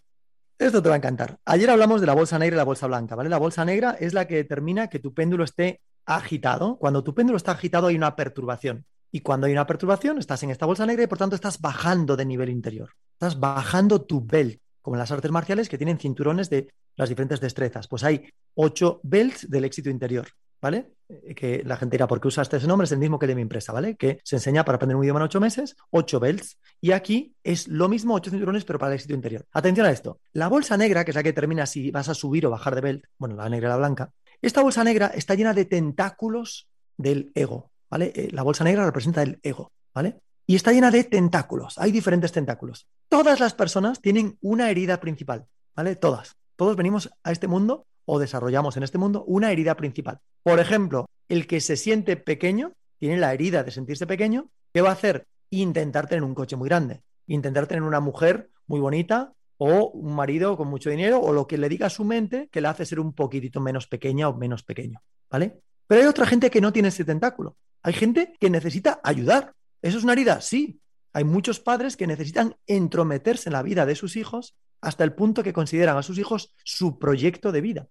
Esto 0.59 0.83
te 0.83 0.89
va 0.89 0.97
a 0.97 0.99
encantar. 0.99 1.39
Ayer 1.45 1.71
hablamos 1.71 2.01
de 2.01 2.09
la 2.09 2.15
bolsa 2.15 2.37
negra 2.37 2.57
y 2.57 2.59
la 2.59 2.65
bolsa 2.65 2.89
blanca, 2.89 3.15
¿vale? 3.15 3.31
La 3.31 3.39
bolsa 3.39 3.65
negra 3.65 3.97
es 3.99 4.13
la 4.13 4.27
que 4.27 4.35
determina 4.35 4.89
que 4.89 4.99
tu 4.99 5.15
péndulo 5.15 5.45
esté 5.45 5.81
agitado. 6.05 6.79
Cuando 6.79 7.05
tu 7.05 7.15
péndulo 7.15 7.37
está 7.37 7.53
agitado 7.53 7.87
hay 7.87 7.95
una 7.95 8.17
perturbación. 8.17 8.85
Y 9.11 9.21
cuando 9.21 9.47
hay 9.47 9.53
una 9.53 9.67
perturbación, 9.67 10.19
estás 10.19 10.43
en 10.43 10.51
esta 10.51 10.67
bolsa 10.67 10.87
negra 10.87 11.05
y 11.05 11.07
por 11.07 11.19
tanto 11.19 11.35
estás 11.35 11.61
bajando 11.61 12.17
de 12.17 12.27
nivel 12.27 12.51
interior. 12.51 12.91
Estás 13.13 13.39
bajando 13.41 14.03
tu 14.03 14.25
belt, 14.25 14.61
como 14.83 14.97
en 14.97 15.01
las 15.01 15.11
artes 15.11 15.31
marciales 15.31 15.69
que 15.69 15.79
tienen 15.79 15.99
cinturones 15.99 16.51
de 16.51 16.69
las 16.97 17.09
diferentes 17.09 17.41
destrezas. 17.41 17.89
Pues 17.89 18.05
hay 18.05 18.29
ocho 18.55 19.01
belts 19.03 19.49
del 19.49 19.65
éxito 19.65 19.89
interior, 19.89 20.29
¿vale? 20.61 20.93
Eh, 21.09 21.35
que 21.35 21.63
la 21.65 21.77
gente 21.77 21.95
dirá, 21.95 22.07
¿por 22.07 22.21
qué 22.21 22.29
usaste 22.29 22.59
ese 22.59 22.67
nombre? 22.67 22.85
Es 22.85 22.93
el 22.93 22.99
mismo 22.99 23.19
que 23.19 23.27
de 23.27 23.35
mi 23.35 23.43
empresa, 23.43 23.73
¿vale? 23.73 23.97
Que 23.97 24.21
se 24.25 24.37
enseña 24.37 24.65
para 24.65 24.77
aprender 24.77 24.97
un 24.97 25.05
idioma 25.05 25.21
en 25.21 25.25
ocho 25.25 25.41
meses, 25.41 25.77
ocho 25.91 26.21
belts. 26.21 26.59
Y 26.81 26.93
aquí 26.93 27.35
es 27.43 27.69
lo 27.69 27.89
mismo, 27.89 28.15
ocho 28.15 28.31
cinturones, 28.31 28.65
pero 28.65 28.79
para 28.79 28.93
el 28.93 28.97
éxito 28.97 29.15
interior. 29.15 29.47
Atención 29.53 29.87
a 29.87 29.91
esto. 29.91 30.21
La 30.33 30.49
bolsa 30.49 30.77
negra, 30.77 31.05
que 31.05 31.13
es 31.13 31.15
la 31.15 31.23
que 31.23 31.31
determina 31.31 31.67
si 31.67 31.91
vas 31.91 32.09
a 32.09 32.15
subir 32.15 32.47
o 32.47 32.51
bajar 32.51 32.75
de 32.75 32.81
belt, 32.83 33.05
bueno, 33.17 33.37
la 33.37 33.49
negra 33.49 33.69
y 33.69 33.71
la 33.71 33.77
blanca, 33.79 34.13
esta 34.43 34.63
bolsa 34.63 34.85
negra 34.85 35.09
está 35.09 35.35
llena 35.35 35.55
de 35.55 35.65
tentáculos 35.65 36.69
del 36.97 37.33
ego, 37.35 37.71
¿vale? 37.91 38.13
Eh, 38.15 38.29
la 38.33 38.43
bolsa 38.43 38.65
negra 38.65 38.85
representa 38.85 39.23
el 39.23 39.39
ego, 39.43 39.73
¿vale? 39.95 40.21
Y 40.47 40.57
está 40.57 40.73
llena 40.73 40.91
de 40.91 41.05
tentáculos. 41.05 41.79
Hay 41.79 41.93
diferentes 41.93 42.33
tentáculos. 42.33 42.87
Todas 43.09 43.41
las 43.41 43.55
personas 43.55 44.01
tienen 44.01 44.39
una 44.41 44.71
herida 44.71 44.99
principal, 45.01 45.47
¿vale? 45.77 45.97
Todas. 45.97 46.37
Todos 46.57 46.77
venimos 46.77 47.11
a 47.23 47.33
este 47.33 47.49
mundo 47.49 47.87
o 48.05 48.19
desarrollamos 48.19 48.77
en 48.77 48.83
este 48.83 48.99
mundo 48.99 49.25
una 49.27 49.53
herida 49.53 49.77
principal. 49.77 50.21
Por 50.43 50.61
ejemplo, 50.61 51.09
el 51.29 51.47
que 51.47 51.61
se 51.61 51.77
siente 51.77 52.17
pequeño, 52.17 52.73
tiene 52.99 53.19
la 53.19 53.33
herida 53.33 53.63
de 53.63 53.71
sentirse 53.71 54.07
pequeño, 54.07 54.51
¿qué 54.73 54.81
va 54.81 54.89
a 54.89 54.95
hacer? 54.95 55.27
Intentar 55.51 56.09
tener 56.09 56.25
un 56.25 56.35
coche 56.35 56.57
muy 56.57 56.69
grande, 56.69 57.03
intentar 57.27 57.67
tener 57.67 57.83
una 57.83 58.01
mujer 58.01 58.51
muy 58.67 58.81
bonita 58.81 59.35
o 59.59 59.91
un 59.91 60.15
marido 60.15 60.57
con 60.57 60.69
mucho 60.69 60.91
dinero 60.91 61.21
o 61.21 61.33
lo 61.33 61.47
que 61.47 61.59
le 61.59 61.69
diga 61.69 61.89
a 61.89 61.91
su 61.91 62.05
mente 62.05 62.49
que 62.51 62.61
le 62.61 62.69
hace 62.69 62.87
ser 62.87 63.01
un 63.01 63.13
poquitito 63.13 63.61
menos 63.61 63.87
pequeña 63.87 64.29
o 64.29 64.35
menos 64.35 64.63
pequeño, 64.63 65.03
¿vale? 65.31 65.61
Pero 65.87 66.03
hay 66.03 66.07
otra 66.07 66.27
gente 66.27 66.51
que 66.51 66.61
no 66.61 66.73
tiene 66.73 66.89
ese 66.89 67.05
tentáculo. 67.05 67.57
Hay 67.83 67.93
gente 67.93 68.35
que 68.41 68.51
necesita 68.51 69.01
ayudar. 69.05 69.55
¿Eso 69.83 69.99
es 69.99 70.05
una 70.05 70.13
herida? 70.13 70.41
Sí. 70.41 70.81
Hay 71.13 71.25
muchos 71.25 71.61
padres 71.61 71.97
que 71.97 72.07
necesitan 72.07 72.57
entrometerse 72.67 73.49
en 73.49 73.55
la 73.55 73.63
vida 73.63 73.87
de 73.87 73.95
sus 73.95 74.17
hijos 74.17 74.57
hasta 74.81 75.05
el 75.05 75.15
punto 75.15 75.43
que 75.43 75.53
consideran 75.53 75.97
a 75.97 76.03
sus 76.03 76.19
hijos 76.19 76.55
su 76.65 76.99
proyecto 76.99 77.53
de 77.53 77.61
vida. 77.61 77.89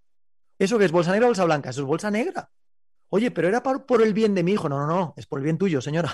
¿Eso 0.60 0.80
que 0.80 0.86
es 0.86 0.92
bolsa 0.92 1.12
negra 1.12 1.28
o 1.28 1.30
bolsa 1.30 1.46
blanca? 1.46 1.70
Eso 1.70 1.82
es 1.82 1.88
bolsa 1.88 2.12
negra. 2.12 2.50
Oye, 3.10 3.32
pero 3.32 3.48
era 3.48 3.64
por, 3.64 3.86
por, 3.86 4.02
el 4.02 4.14
bien 4.14 4.36
de 4.36 4.44
mi 4.44 4.54
hijo. 4.54 4.68
No, 4.68 4.80
no, 4.80 4.88
no, 4.88 5.14
es 5.16 5.26
por 5.28 5.40
el 5.40 5.44
bien 5.44 5.58
tuyo, 5.58 5.80
señora. 5.82 6.14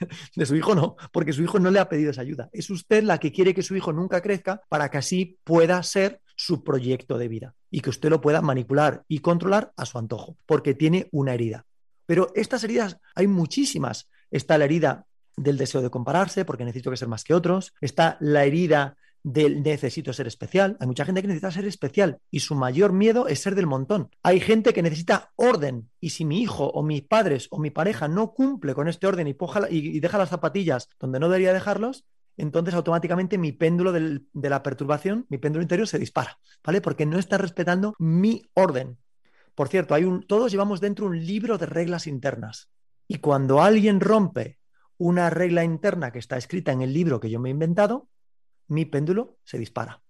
de 0.36 0.46
su 0.46 0.56
hijo 0.56 0.74
no, 0.74 0.96
porque 1.12 1.32
su 1.32 1.42
hijo 1.42 1.58
no 1.58 1.70
le 1.70 1.78
ha 1.78 1.88
pedido 1.88 2.10
esa 2.10 2.22
ayuda. 2.22 2.48
Es 2.52 2.70
usted 2.70 3.02
la 3.02 3.18
que 3.18 3.32
quiere 3.32 3.52
que 3.54 3.62
su 3.62 3.76
hijo 3.76 3.92
nunca 3.92 4.22
crezca 4.22 4.62
para 4.68 4.90
que 4.90 4.98
así 4.98 5.38
pueda 5.44 5.82
ser 5.82 6.20
su 6.36 6.64
proyecto 6.64 7.18
de 7.18 7.28
vida 7.28 7.54
y 7.70 7.80
que 7.80 7.90
usted 7.90 8.08
lo 8.08 8.20
pueda 8.20 8.40
manipular 8.40 9.04
y 9.06 9.18
controlar 9.18 9.72
a 9.76 9.84
su 9.84 9.98
antojo, 9.98 10.36
porque 10.46 10.74
tiene 10.74 11.08
una 11.12 11.34
herida. 11.34 11.66
Pero 12.06 12.32
estas 12.34 12.64
heridas 12.64 12.98
hay 13.14 13.26
muchísimas. 13.26 14.08
Está 14.30 14.58
la 14.58 14.64
herida 14.64 15.06
del 15.36 15.58
deseo 15.58 15.82
de 15.82 15.90
compararse, 15.90 16.44
porque 16.44 16.64
necesito 16.64 16.90
que 16.90 16.96
ser 16.96 17.08
más 17.08 17.24
que 17.24 17.34
otros. 17.34 17.74
Está 17.80 18.16
la 18.20 18.44
herida 18.44 18.96
del 19.24 19.62
necesito 19.62 20.12
ser 20.12 20.26
especial. 20.26 20.76
Hay 20.80 20.86
mucha 20.86 21.04
gente 21.04 21.22
que 21.22 21.28
necesita 21.28 21.50
ser 21.50 21.64
especial 21.64 22.18
y 22.30 22.40
su 22.40 22.54
mayor 22.54 22.92
miedo 22.92 23.26
es 23.26 23.40
ser 23.40 23.54
del 23.54 23.66
montón. 23.66 24.10
Hay 24.22 24.38
gente 24.38 24.72
que 24.72 24.82
necesita 24.82 25.32
orden 25.36 25.90
y 25.98 26.10
si 26.10 26.24
mi 26.24 26.42
hijo 26.42 26.66
o 26.66 26.82
mis 26.82 27.02
padres 27.02 27.48
o 27.50 27.58
mi 27.58 27.70
pareja 27.70 28.06
no 28.06 28.32
cumple 28.34 28.74
con 28.74 28.86
este 28.86 29.06
orden 29.06 29.26
y, 29.26 29.36
y 29.70 30.00
deja 30.00 30.18
las 30.18 30.28
zapatillas 30.28 30.88
donde 31.00 31.18
no 31.18 31.28
debería 31.28 31.54
dejarlos, 31.54 32.04
entonces 32.36 32.74
automáticamente 32.74 33.38
mi 33.38 33.52
péndulo 33.52 33.92
de 33.92 34.20
la 34.34 34.62
perturbación, 34.62 35.26
mi 35.28 35.38
péndulo 35.38 35.62
interior 35.62 35.88
se 35.88 35.98
dispara, 35.98 36.38
¿vale? 36.64 36.80
Porque 36.80 37.06
no 37.06 37.18
está 37.18 37.38
respetando 37.38 37.94
mi 37.98 38.42
orden. 38.54 38.98
Por 39.54 39.68
cierto, 39.68 39.94
hay 39.94 40.04
todos 40.26 40.50
llevamos 40.50 40.80
dentro 40.80 41.06
un 41.06 41.24
libro 41.24 41.58
de 41.58 41.66
reglas 41.66 42.06
internas. 42.06 42.70
Y 43.06 43.18
cuando 43.18 43.62
alguien 43.62 44.00
rompe 44.00 44.58
una 44.96 45.30
regla 45.30 45.64
interna 45.64 46.10
que 46.10 46.18
está 46.18 46.36
escrita 46.36 46.72
en 46.72 46.82
el 46.82 46.92
libro 46.92 47.20
que 47.20 47.30
yo 47.30 47.40
me 47.40 47.48
he 47.48 47.52
inventado, 47.52 48.08
mi 48.68 48.84
péndulo 48.84 49.36
se 49.44 49.58
dispara. 49.58 50.02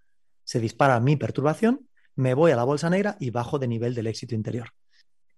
Se 0.45 0.61
dispara 0.61 1.01
mi 1.01 1.17
perturbación, 1.17 1.89
me 2.17 2.35
voy 2.35 2.53
a 2.53 2.57
la 2.57 2.65
bolsa 2.65 2.91
negra 2.91 3.17
y 3.19 3.31
bajo 3.31 3.59
de 3.59 3.69
nivel 3.69 3.95
del 3.95 4.07
éxito 4.07 4.35
interior. 4.35 4.69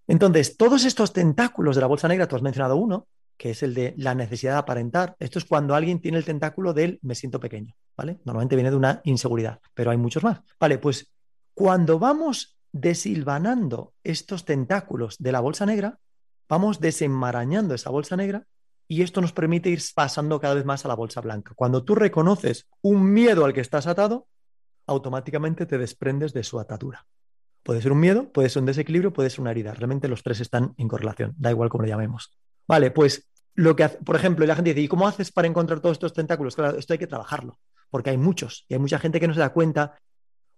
Entonces, 0.05 0.57
todos 0.57 0.85
estos 0.85 1.11
tentáculos 1.11 1.75
de 1.75 1.81
la 1.81 1.87
bolsa 1.87 2.07
negra, 2.07 2.27
tú 2.27 2.35
has 2.35 2.41
mencionado 2.41 2.77
uno, 2.77 3.07
que 3.35 3.51
es 3.51 3.63
el 3.63 3.73
de 3.73 3.93
la 3.97 4.15
necesidad 4.15 4.53
de 4.53 4.59
aparentar. 4.59 5.15
Esto 5.19 5.39
es 5.39 5.45
cuando 5.45 5.75
alguien 5.75 5.99
tiene 5.99 6.17
el 6.17 6.25
tentáculo 6.25 6.73
del 6.73 6.99
me 7.01 7.15
siento 7.15 7.39
pequeño, 7.39 7.75
¿vale? 7.95 8.19
Normalmente 8.25 8.55
viene 8.55 8.71
de 8.71 8.77
una 8.77 9.01
inseguridad, 9.03 9.59
pero 9.73 9.91
hay 9.91 9.97
muchos 9.97 10.23
más. 10.23 10.41
Vale, 10.59 10.77
pues 10.77 11.11
cuando 11.53 11.99
vamos 11.99 12.56
desilvanando 12.79 13.93
estos 14.03 14.45
tentáculos 14.45 15.17
de 15.19 15.31
la 15.31 15.39
bolsa 15.39 15.65
negra, 15.65 15.99
vamos 16.47 16.79
desenmarañando 16.79 17.73
esa 17.73 17.89
bolsa 17.89 18.15
negra 18.15 18.45
y 18.87 19.01
esto 19.01 19.19
nos 19.21 19.33
permite 19.33 19.69
ir 19.69 19.81
pasando 19.93 20.39
cada 20.39 20.53
vez 20.53 20.65
más 20.65 20.85
a 20.85 20.87
la 20.87 20.95
bolsa 20.95 21.21
blanca. 21.21 21.53
Cuando 21.55 21.83
tú 21.83 21.95
reconoces 21.95 22.67
un 22.81 23.11
miedo 23.11 23.43
al 23.45 23.53
que 23.53 23.61
estás 23.61 23.87
atado, 23.87 24.27
automáticamente 24.85 25.65
te 25.65 25.77
desprendes 25.77 26.33
de 26.33 26.43
su 26.43 26.59
atadura. 26.59 27.05
Puede 27.63 27.81
ser 27.81 27.91
un 27.91 27.99
miedo, 27.99 28.31
puede 28.31 28.49
ser 28.49 28.61
un 28.61 28.67
desequilibrio, 28.67 29.11
puede 29.11 29.29
ser 29.29 29.41
una 29.41 29.51
herida. 29.51 29.73
Realmente 29.73 30.07
los 30.07 30.23
tres 30.23 30.39
están 30.39 30.73
en 30.77 30.87
correlación, 30.87 31.35
da 31.37 31.51
igual 31.51 31.67
cómo 31.67 31.83
lo 31.83 31.89
llamemos. 31.89 32.37
Vale, 32.65 32.91
pues 32.91 33.29
lo 33.55 33.75
que 33.75 33.83
hace, 33.83 33.97
por 33.97 34.15
ejemplo, 34.15 34.45
la 34.45 34.55
gente 34.55 34.73
dice, 34.73 34.81
¿y 34.81 34.87
cómo 34.87 35.07
haces 35.07 35.31
para 35.31 35.47
encontrar 35.47 35.81
todos 35.81 35.95
estos 35.95 36.13
tentáculos? 36.13 36.55
Claro, 36.55 36.77
esto 36.77 36.93
hay 36.93 36.99
que 36.99 37.07
trabajarlo. 37.07 37.59
porque 37.89 38.09
hay 38.09 38.17
muchos 38.17 38.65
y 38.67 38.73
hay 38.73 38.79
mucha 38.79 38.99
gente 38.99 39.19
que 39.19 39.27
no 39.27 39.33
se 39.33 39.39
da 39.39 39.53
cuenta 39.53 39.95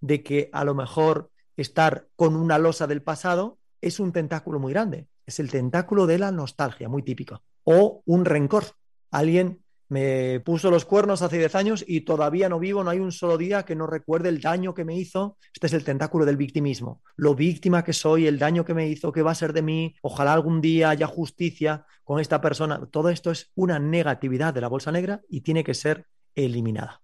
de 0.02 0.24
que 0.24 0.50
a 0.52 0.64
lo 0.64 0.74
mejor 0.74 1.30
estar 1.62 2.08
con 2.16 2.36
una 2.36 2.58
losa 2.58 2.88
del 2.88 3.02
pasado 3.02 3.60
es 3.82 4.00
un 4.00 4.12
tentáculo 4.12 4.60
muy 4.60 4.74
grande. 4.74 5.08
Es 5.26 5.40
el 5.40 5.52
tentáculo 5.52 6.08
de 6.08 6.20
la 6.20 6.32
nostalgia, 6.32 6.90
muy 6.90 7.04
típico. 7.04 7.44
O 7.64 8.02
un 8.06 8.26
rencor. 8.26 8.66
Alguien 9.12 9.64
me 9.90 10.40
puso 10.42 10.70
los 10.70 10.86
cuernos 10.86 11.24
hace 11.24 11.40
10 11.40 11.56
años 11.56 11.86
y 11.88 12.02
todavía 12.02 12.48
no 12.48 12.60
vivo, 12.60 12.84
no 12.84 12.92
hay 12.92 13.00
un 13.00 13.12
solo 13.12 13.38
día 13.38 13.64
que 13.64 13.76
no 13.76 13.88
recuerde 13.88 14.30
el 14.30 14.40
daño 14.40 14.74
que 14.74 14.86
me 14.86 14.96
hizo. 14.96 15.38
Este 15.54 15.68
es 15.68 15.74
el 15.74 15.84
tentáculo 15.84 16.26
del 16.26 16.38
victimismo. 16.38 17.02
Lo 17.16 17.34
víctima 17.34 17.84
que 17.84 17.94
soy, 17.94 18.28
el 18.28 18.38
daño 18.38 18.64
que 18.64 18.76
me 18.76 18.88
hizo, 18.88 19.12
qué 19.12 19.24
va 19.24 19.32
a 19.32 19.36
ser 19.36 19.52
de 19.52 19.64
mí, 19.64 19.96
ojalá 20.04 20.34
algún 20.34 20.62
día 20.62 20.92
haya 20.92 21.08
justicia 21.08 21.86
con 22.04 22.20
esta 22.20 22.40
persona. 22.40 22.80
Todo 22.92 23.10
esto 23.10 23.32
es 23.32 23.52
una 23.56 23.80
negatividad 23.80 24.54
de 24.54 24.62
la 24.62 24.68
bolsa 24.68 24.92
negra 24.92 25.22
y 25.28 25.42
tiene 25.42 25.64
que 25.64 25.74
ser 25.74 26.06
eliminada 26.36 27.02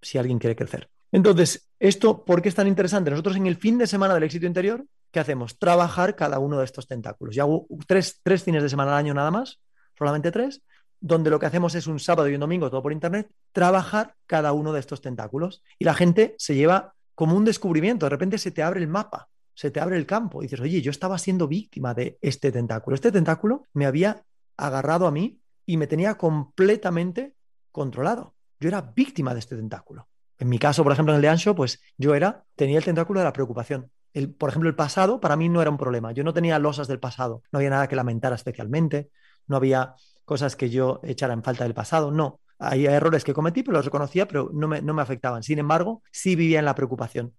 si 0.00 0.18
alguien 0.18 0.38
quiere 0.38 0.56
crecer. 0.56 0.91
Entonces, 1.12 1.68
¿esto 1.78 2.24
por 2.24 2.40
qué 2.40 2.48
es 2.48 2.54
tan 2.54 2.66
interesante? 2.66 3.10
Nosotros 3.10 3.36
en 3.36 3.46
el 3.46 3.56
fin 3.56 3.76
de 3.76 3.86
semana 3.86 4.14
del 4.14 4.22
éxito 4.22 4.46
interior, 4.46 4.84
¿qué 5.10 5.20
hacemos? 5.20 5.58
Trabajar 5.58 6.16
cada 6.16 6.38
uno 6.38 6.58
de 6.58 6.64
estos 6.64 6.88
tentáculos. 6.88 7.36
Yo 7.36 7.42
hago 7.42 7.66
tres, 7.86 8.20
tres 8.22 8.42
fines 8.42 8.62
de 8.62 8.70
semana 8.70 8.92
al 8.92 8.98
año 8.98 9.14
nada 9.14 9.30
más, 9.30 9.60
solamente 9.96 10.32
tres, 10.32 10.62
donde 11.00 11.28
lo 11.28 11.38
que 11.38 11.46
hacemos 11.46 11.74
es 11.74 11.86
un 11.86 12.00
sábado 12.00 12.28
y 12.28 12.34
un 12.34 12.40
domingo, 12.40 12.70
todo 12.70 12.82
por 12.82 12.92
internet, 12.92 13.30
trabajar 13.52 14.14
cada 14.26 14.52
uno 14.52 14.72
de 14.72 14.80
estos 14.80 15.02
tentáculos. 15.02 15.62
Y 15.78 15.84
la 15.84 15.94
gente 15.94 16.34
se 16.38 16.54
lleva 16.54 16.94
como 17.14 17.36
un 17.36 17.44
descubrimiento, 17.44 18.06
de 18.06 18.10
repente 18.10 18.38
se 18.38 18.50
te 18.50 18.62
abre 18.62 18.80
el 18.80 18.88
mapa, 18.88 19.28
se 19.52 19.70
te 19.70 19.80
abre 19.80 19.98
el 19.98 20.06
campo 20.06 20.42
y 20.42 20.46
dices, 20.46 20.60
oye, 20.60 20.80
yo 20.80 20.90
estaba 20.90 21.18
siendo 21.18 21.46
víctima 21.46 21.92
de 21.92 22.18
este 22.22 22.50
tentáculo. 22.50 22.94
Este 22.94 23.12
tentáculo 23.12 23.66
me 23.74 23.84
había 23.84 24.24
agarrado 24.56 25.06
a 25.06 25.10
mí 25.10 25.40
y 25.66 25.76
me 25.76 25.86
tenía 25.86 26.14
completamente 26.14 27.34
controlado. 27.70 28.34
Yo 28.58 28.68
era 28.68 28.80
víctima 28.80 29.34
de 29.34 29.40
este 29.40 29.56
tentáculo. 29.56 30.08
En 30.42 30.48
mi 30.48 30.58
caso, 30.58 30.82
por 30.82 30.90
ejemplo, 30.92 31.12
en 31.12 31.18
el 31.18 31.22
de 31.22 31.28
Ancho, 31.28 31.54
pues 31.54 31.80
yo 31.96 32.16
era, 32.16 32.42
tenía 32.56 32.76
el 32.76 32.84
tentáculo 32.84 33.20
de 33.20 33.24
la 33.24 33.32
preocupación. 33.32 33.92
Por 34.38 34.48
ejemplo, 34.48 34.68
el 34.68 34.74
pasado 34.74 35.20
para 35.20 35.36
mí 35.36 35.48
no 35.48 35.62
era 35.62 35.70
un 35.70 35.76
problema. 35.76 36.10
Yo 36.10 36.24
no 36.24 36.34
tenía 36.34 36.58
losas 36.58 36.88
del 36.88 36.98
pasado, 36.98 37.44
no 37.52 37.60
había 37.60 37.70
nada 37.70 37.86
que 37.86 37.94
lamentar 37.94 38.32
especialmente, 38.32 39.10
no 39.46 39.54
había 39.54 39.94
cosas 40.24 40.56
que 40.56 40.68
yo 40.68 40.98
echara 41.04 41.32
en 41.32 41.44
falta 41.44 41.62
del 41.62 41.74
pasado, 41.74 42.10
no. 42.10 42.40
Hay 42.58 42.86
errores 42.86 43.22
que 43.22 43.32
cometí, 43.32 43.62
pero 43.62 43.76
los 43.76 43.84
reconocía, 43.84 44.26
pero 44.26 44.50
no 44.52 44.66
me, 44.66 44.82
no 44.82 44.94
me 44.94 45.02
afectaban. 45.02 45.44
Sin 45.44 45.60
embargo, 45.60 46.02
sí 46.10 46.34
vivía 46.34 46.58
en 46.58 46.64
la 46.64 46.74
preocupación. 46.74 47.36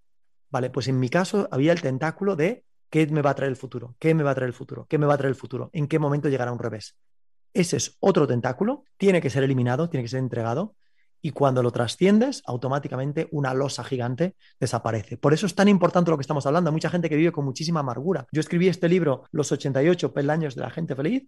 Vale, 0.50 0.69
pues 0.69 0.88
en 0.88 0.98
mi 0.98 1.10
caso 1.10 1.50
había 1.51 1.74
el 1.74 1.81
tentáculo 1.81 2.38
de 2.38 2.63
qué 2.89 3.05
me 3.07 3.22
va 3.22 3.31
a 3.31 3.36
traer 3.36 3.50
el 3.50 3.57
futuro, 3.57 3.98
qué 4.00 4.13
me 4.13 4.24
va 4.24 4.31
a 4.31 4.36
traer 4.36 4.48
el 4.48 4.55
futuro, 4.55 4.86
qué 4.88 4.98
me 4.98 5.07
va 5.07 5.15
a 5.15 5.17
traer 5.17 5.31
el 5.31 5.36
futuro, 5.36 5.69
en 5.74 5.89
qué 5.89 6.00
momento 6.00 6.29
llegará 6.29 6.53
un 6.53 6.60
revés. 6.60 6.95
Ese 7.53 7.75
es 7.75 7.98
otro 8.00 8.27
tentáculo, 8.27 8.86
tiene 8.95 9.19
que 9.19 9.29
ser 9.29 9.43
eliminado, 9.43 9.89
tiene 9.89 10.05
que 10.05 10.10
ser 10.10 10.19
entregado, 10.19 10.77
y 11.25 11.32
cuando 11.32 11.63
lo 11.63 11.72
trasciendes, 11.72 12.44
automáticamente 12.46 13.30
una 13.32 13.53
losa 13.53 13.86
gigante 13.86 14.36
desaparece. 14.60 15.15
Por 15.15 15.34
eso 15.34 15.46
es 15.46 15.56
tan 15.56 15.70
importante 15.70 16.12
lo 16.12 16.18
que 16.18 16.22
estamos 16.22 16.46
hablando. 16.46 16.70
Hay 16.70 16.74
mucha 16.74 16.89
gente 16.89 17.10
que 17.10 17.15
vive 17.15 17.32
con 17.32 17.46
muchísima 17.46 17.80
amargura. 17.80 18.27
Yo 18.34 18.42
escribí 18.42 18.68
este 18.68 18.89
libro, 18.89 19.24
Los 19.32 19.50
88 19.53 20.13
peldaños 20.13 20.53
de 20.53 20.63
la 20.63 20.70
gente 20.70 20.96
feliz, 20.96 21.24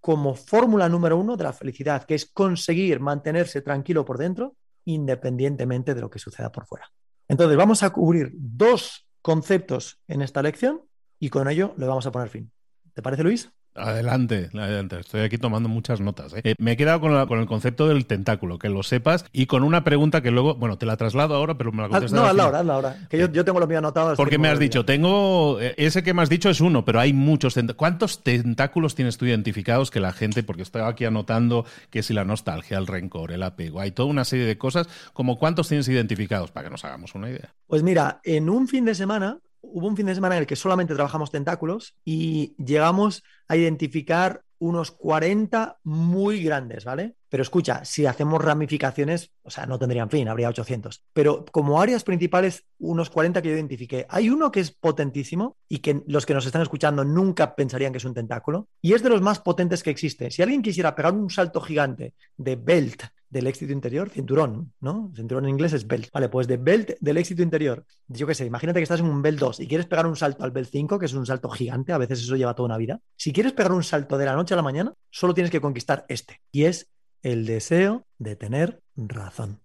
como 0.00 0.34
fórmula 0.34 0.88
número 0.88 1.16
uno 1.16 1.36
de 1.36 1.44
la 1.44 1.52
felicidad, 1.52 2.02
que 2.02 2.16
es 2.16 2.26
conseguir 2.26 2.98
mantenerse 2.98 3.62
tranquilo 3.62 4.04
por 4.04 4.18
dentro 4.18 4.56
independientemente 4.84 5.94
de 5.94 6.00
lo 6.00 6.10
que 6.10 6.18
suceda 6.18 6.50
por 6.50 6.66
fuera. 6.66 6.90
Entonces, 7.28 7.56
vamos 7.56 7.84
a 7.84 7.90
cubrir 7.90 8.32
dos 8.34 9.08
conceptos 9.22 10.00
en 10.08 10.22
esta 10.22 10.42
lección 10.42 10.82
y 11.20 11.30
con 11.30 11.48
ello 11.48 11.72
le 11.76 11.86
vamos 11.86 12.06
a 12.06 12.10
poner 12.10 12.30
fin. 12.30 12.50
¿Te 12.94 13.02
parece, 13.02 13.22
Luis? 13.22 13.48
Adelante, 13.76 14.50
adelante. 14.54 15.00
Estoy 15.00 15.20
aquí 15.22 15.38
tomando 15.38 15.68
muchas 15.68 16.00
notas. 16.00 16.32
¿eh? 16.34 16.40
Eh, 16.44 16.54
me 16.58 16.72
he 16.72 16.76
quedado 16.76 17.00
con, 17.00 17.40
el 17.40 17.46
concepto 17.46 17.88
del 17.88 18.06
tentáculo, 18.06 18.58
que 18.58 18.68
lo 18.68 18.82
sepas, 18.82 19.24
y 19.32 19.46
con 19.46 19.62
una 19.62 19.84
pregunta 19.84 20.22
que 20.22 20.30
luego, 20.30 20.54
bueno, 20.54 20.78
te 20.78 20.86
la 20.86 20.96
traslado 20.96 21.34
ahora, 21.34 21.56
pero 21.56 21.72
me 21.72 21.82
la 21.82 21.88
contestas. 21.88 22.18
No, 22.18 22.26
hazla 22.26 22.44
ahora, 22.44 22.60
hazla 22.60 22.74
ahora. 22.74 22.96
Que 23.08 23.18
yo, 23.18 23.44
tengo 23.44 23.60
lo 23.60 23.66
mío 23.66 23.78
anotado. 23.78 24.14
Porque 24.16 24.38
me 24.38 24.48
has 24.48 24.58
dicho, 24.58 24.84
tengo. 24.84 25.60
Eh, 25.60 25.74
ese 25.76 26.02
que 26.02 26.14
me 26.14 26.22
has 26.22 26.28
dicho 26.28 26.50
es 26.50 26.60
uno, 26.60 26.84
pero 26.84 27.00
hay 27.00 27.12
muchos. 27.12 27.56
¿Cuántos 27.76 28.22
tentáculos 28.22 28.94
tienes 28.94 29.18
tú 29.18 29.26
identificados 29.26 29.90
que 29.90 30.00
la 30.00 30.12
gente, 30.12 30.42
porque 30.42 30.62
estoy 30.62 30.82
aquí 30.82 31.04
anotando 31.04 31.64
que 31.90 32.02
si 32.02 32.14
la 32.14 32.24
nostalgia, 32.24 32.78
el 32.78 32.86
rencor, 32.86 33.32
el 33.32 33.42
apego, 33.42 33.80
hay 33.80 33.90
toda 33.90 34.08
una 34.08 34.24
serie 34.24 34.46
de 34.46 34.58
cosas, 34.58 34.88
como 35.12 35.38
cuántos 35.38 35.68
tienes 35.68 35.88
identificados, 35.88 36.50
para 36.50 36.64
que 36.64 36.70
nos 36.70 36.84
hagamos 36.84 37.14
una 37.14 37.30
idea? 37.30 37.54
Pues 37.66 37.82
mira, 37.82 38.20
en 38.24 38.48
un 38.48 38.68
fin 38.68 38.84
de 38.84 38.94
semana 38.94 39.38
hubo 39.72 39.86
un 39.86 39.96
fin 39.96 40.06
de 40.06 40.14
semana 40.14 40.36
en 40.36 40.42
el 40.42 40.46
que 40.46 40.56
solamente 40.56 40.94
trabajamos 40.94 41.30
tentáculos 41.30 41.96
y 42.04 42.54
llegamos 42.62 43.22
a 43.48 43.56
identificar 43.56 44.42
unos 44.58 44.90
40 44.90 45.78
muy 45.84 46.42
grandes, 46.42 46.84
¿vale? 46.84 47.16
Pero 47.28 47.42
escucha, 47.42 47.84
si 47.84 48.06
hacemos 48.06 48.42
ramificaciones, 48.42 49.32
o 49.42 49.50
sea, 49.50 49.66
no 49.66 49.78
tendrían 49.78 50.10
fin, 50.10 50.28
habría 50.28 50.48
800. 50.48 51.04
Pero 51.12 51.44
como 51.46 51.80
áreas 51.80 52.04
principales, 52.04 52.64
unos 52.78 53.10
40 53.10 53.42
que 53.42 53.48
yo 53.48 53.54
identifiqué. 53.54 54.06
Hay 54.08 54.30
uno 54.30 54.50
que 54.50 54.60
es 54.60 54.70
potentísimo 54.70 55.56
y 55.68 55.78
que 55.78 56.02
los 56.06 56.24
que 56.24 56.34
nos 56.34 56.46
están 56.46 56.62
escuchando 56.62 57.04
nunca 57.04 57.54
pensarían 57.54 57.92
que 57.92 57.98
es 57.98 58.04
un 58.04 58.14
tentáculo, 58.14 58.68
y 58.80 58.94
es 58.94 59.02
de 59.02 59.10
los 59.10 59.22
más 59.22 59.40
potentes 59.40 59.82
que 59.82 59.90
existe. 59.90 60.30
Si 60.30 60.42
alguien 60.42 60.62
quisiera 60.62 60.94
pegar 60.94 61.14
un 61.14 61.30
salto 61.30 61.60
gigante 61.60 62.14
de 62.36 62.56
belt 62.56 63.02
del 63.28 63.46
éxito 63.48 63.72
interior, 63.72 64.08
cinturón, 64.08 64.72
¿no? 64.80 65.12
Cinturón 65.14 65.44
en 65.44 65.50
inglés 65.50 65.72
es 65.72 65.86
belt. 65.86 66.10
Vale, 66.12 66.28
pues 66.28 66.46
de 66.46 66.56
belt 66.56 66.92
del 67.00 67.16
éxito 67.16 67.42
interior, 67.42 67.84
yo 68.06 68.26
qué 68.26 68.34
sé, 68.34 68.46
imagínate 68.46 68.78
que 68.78 68.84
estás 68.84 69.00
en 69.00 69.06
un 69.06 69.20
belt 69.20 69.38
2 69.38 69.60
y 69.60 69.66
quieres 69.66 69.86
pegar 69.86 70.06
un 70.06 70.16
salto 70.16 70.44
al 70.44 70.52
belt 70.52 70.68
5, 70.70 70.98
que 70.98 71.06
es 71.06 71.12
un 71.12 71.26
salto 71.26 71.48
gigante, 71.50 71.92
a 71.92 71.98
veces 71.98 72.20
eso 72.20 72.36
lleva 72.36 72.54
toda 72.54 72.66
una 72.66 72.78
vida. 72.78 73.00
Si 73.16 73.32
quieres 73.32 73.52
pegar 73.52 73.72
un 73.72 73.82
salto 73.82 74.16
de 74.16 74.26
la 74.26 74.34
noche 74.34 74.45
a 74.54 74.56
la 74.56 74.62
mañana, 74.62 74.94
solo 75.10 75.34
tienes 75.34 75.50
que 75.50 75.60
conquistar 75.60 76.04
este, 76.08 76.40
y 76.52 76.64
es 76.64 76.88
el 77.22 77.46
deseo 77.46 78.06
de 78.18 78.36
tener 78.36 78.80
razón. 78.96 79.60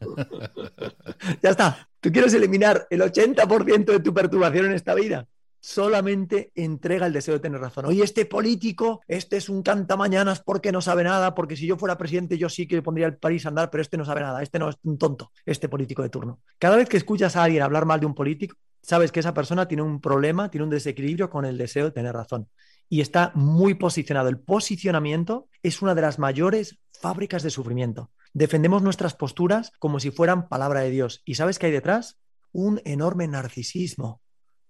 ya 1.42 1.50
está. 1.50 1.88
¿Tú 2.00 2.12
quieres 2.12 2.32
eliminar 2.34 2.86
el 2.90 3.00
80% 3.00 3.84
de 3.84 4.00
tu 4.00 4.14
perturbación 4.14 4.66
en 4.66 4.72
esta 4.72 4.94
vida? 4.94 5.26
solamente 5.60 6.52
entrega 6.54 7.06
el 7.06 7.12
deseo 7.12 7.34
de 7.34 7.40
tener 7.40 7.60
razón. 7.60 7.86
Oye, 7.86 8.02
este 8.02 8.26
político, 8.26 9.00
este 9.06 9.36
es 9.36 9.48
un 9.48 9.62
cantamañanas 9.62 10.40
porque 10.40 10.72
no 10.72 10.80
sabe 10.80 11.04
nada, 11.04 11.34
porque 11.34 11.56
si 11.56 11.66
yo 11.66 11.76
fuera 11.76 11.98
presidente 11.98 12.38
yo 12.38 12.48
sí 12.48 12.66
que 12.66 12.82
pondría 12.82 13.06
el 13.06 13.16
país 13.16 13.44
a 13.44 13.50
andar, 13.50 13.70
pero 13.70 13.82
este 13.82 13.96
no 13.96 14.04
sabe 14.04 14.20
nada, 14.20 14.42
este 14.42 14.58
no 14.58 14.68
es 14.68 14.76
un 14.84 14.98
tonto, 14.98 15.32
este 15.44 15.68
político 15.68 16.02
de 16.02 16.10
turno. 16.10 16.40
Cada 16.58 16.76
vez 16.76 16.88
que 16.88 16.96
escuchas 16.96 17.36
a 17.36 17.44
alguien 17.44 17.62
hablar 17.62 17.86
mal 17.86 18.00
de 18.00 18.06
un 18.06 18.14
político, 18.14 18.56
sabes 18.82 19.12
que 19.12 19.20
esa 19.20 19.34
persona 19.34 19.66
tiene 19.66 19.82
un 19.82 20.00
problema, 20.00 20.50
tiene 20.50 20.64
un 20.64 20.70
desequilibrio 20.70 21.28
con 21.28 21.44
el 21.44 21.58
deseo 21.58 21.86
de 21.86 21.90
tener 21.90 22.14
razón. 22.14 22.48
Y 22.88 23.00
está 23.00 23.32
muy 23.34 23.74
posicionado. 23.74 24.28
El 24.28 24.38
posicionamiento 24.38 25.48
es 25.62 25.82
una 25.82 25.94
de 25.94 26.02
las 26.02 26.18
mayores 26.18 26.78
fábricas 26.92 27.42
de 27.42 27.50
sufrimiento. 27.50 28.10
Defendemos 28.32 28.82
nuestras 28.82 29.14
posturas 29.14 29.72
como 29.78 30.00
si 30.00 30.10
fueran 30.10 30.48
palabra 30.48 30.80
de 30.80 30.90
Dios. 30.90 31.22
¿Y 31.24 31.34
sabes 31.34 31.58
qué 31.58 31.66
hay 31.66 31.72
detrás? 31.72 32.18
Un 32.52 32.80
enorme 32.84 33.28
narcisismo 33.28 34.20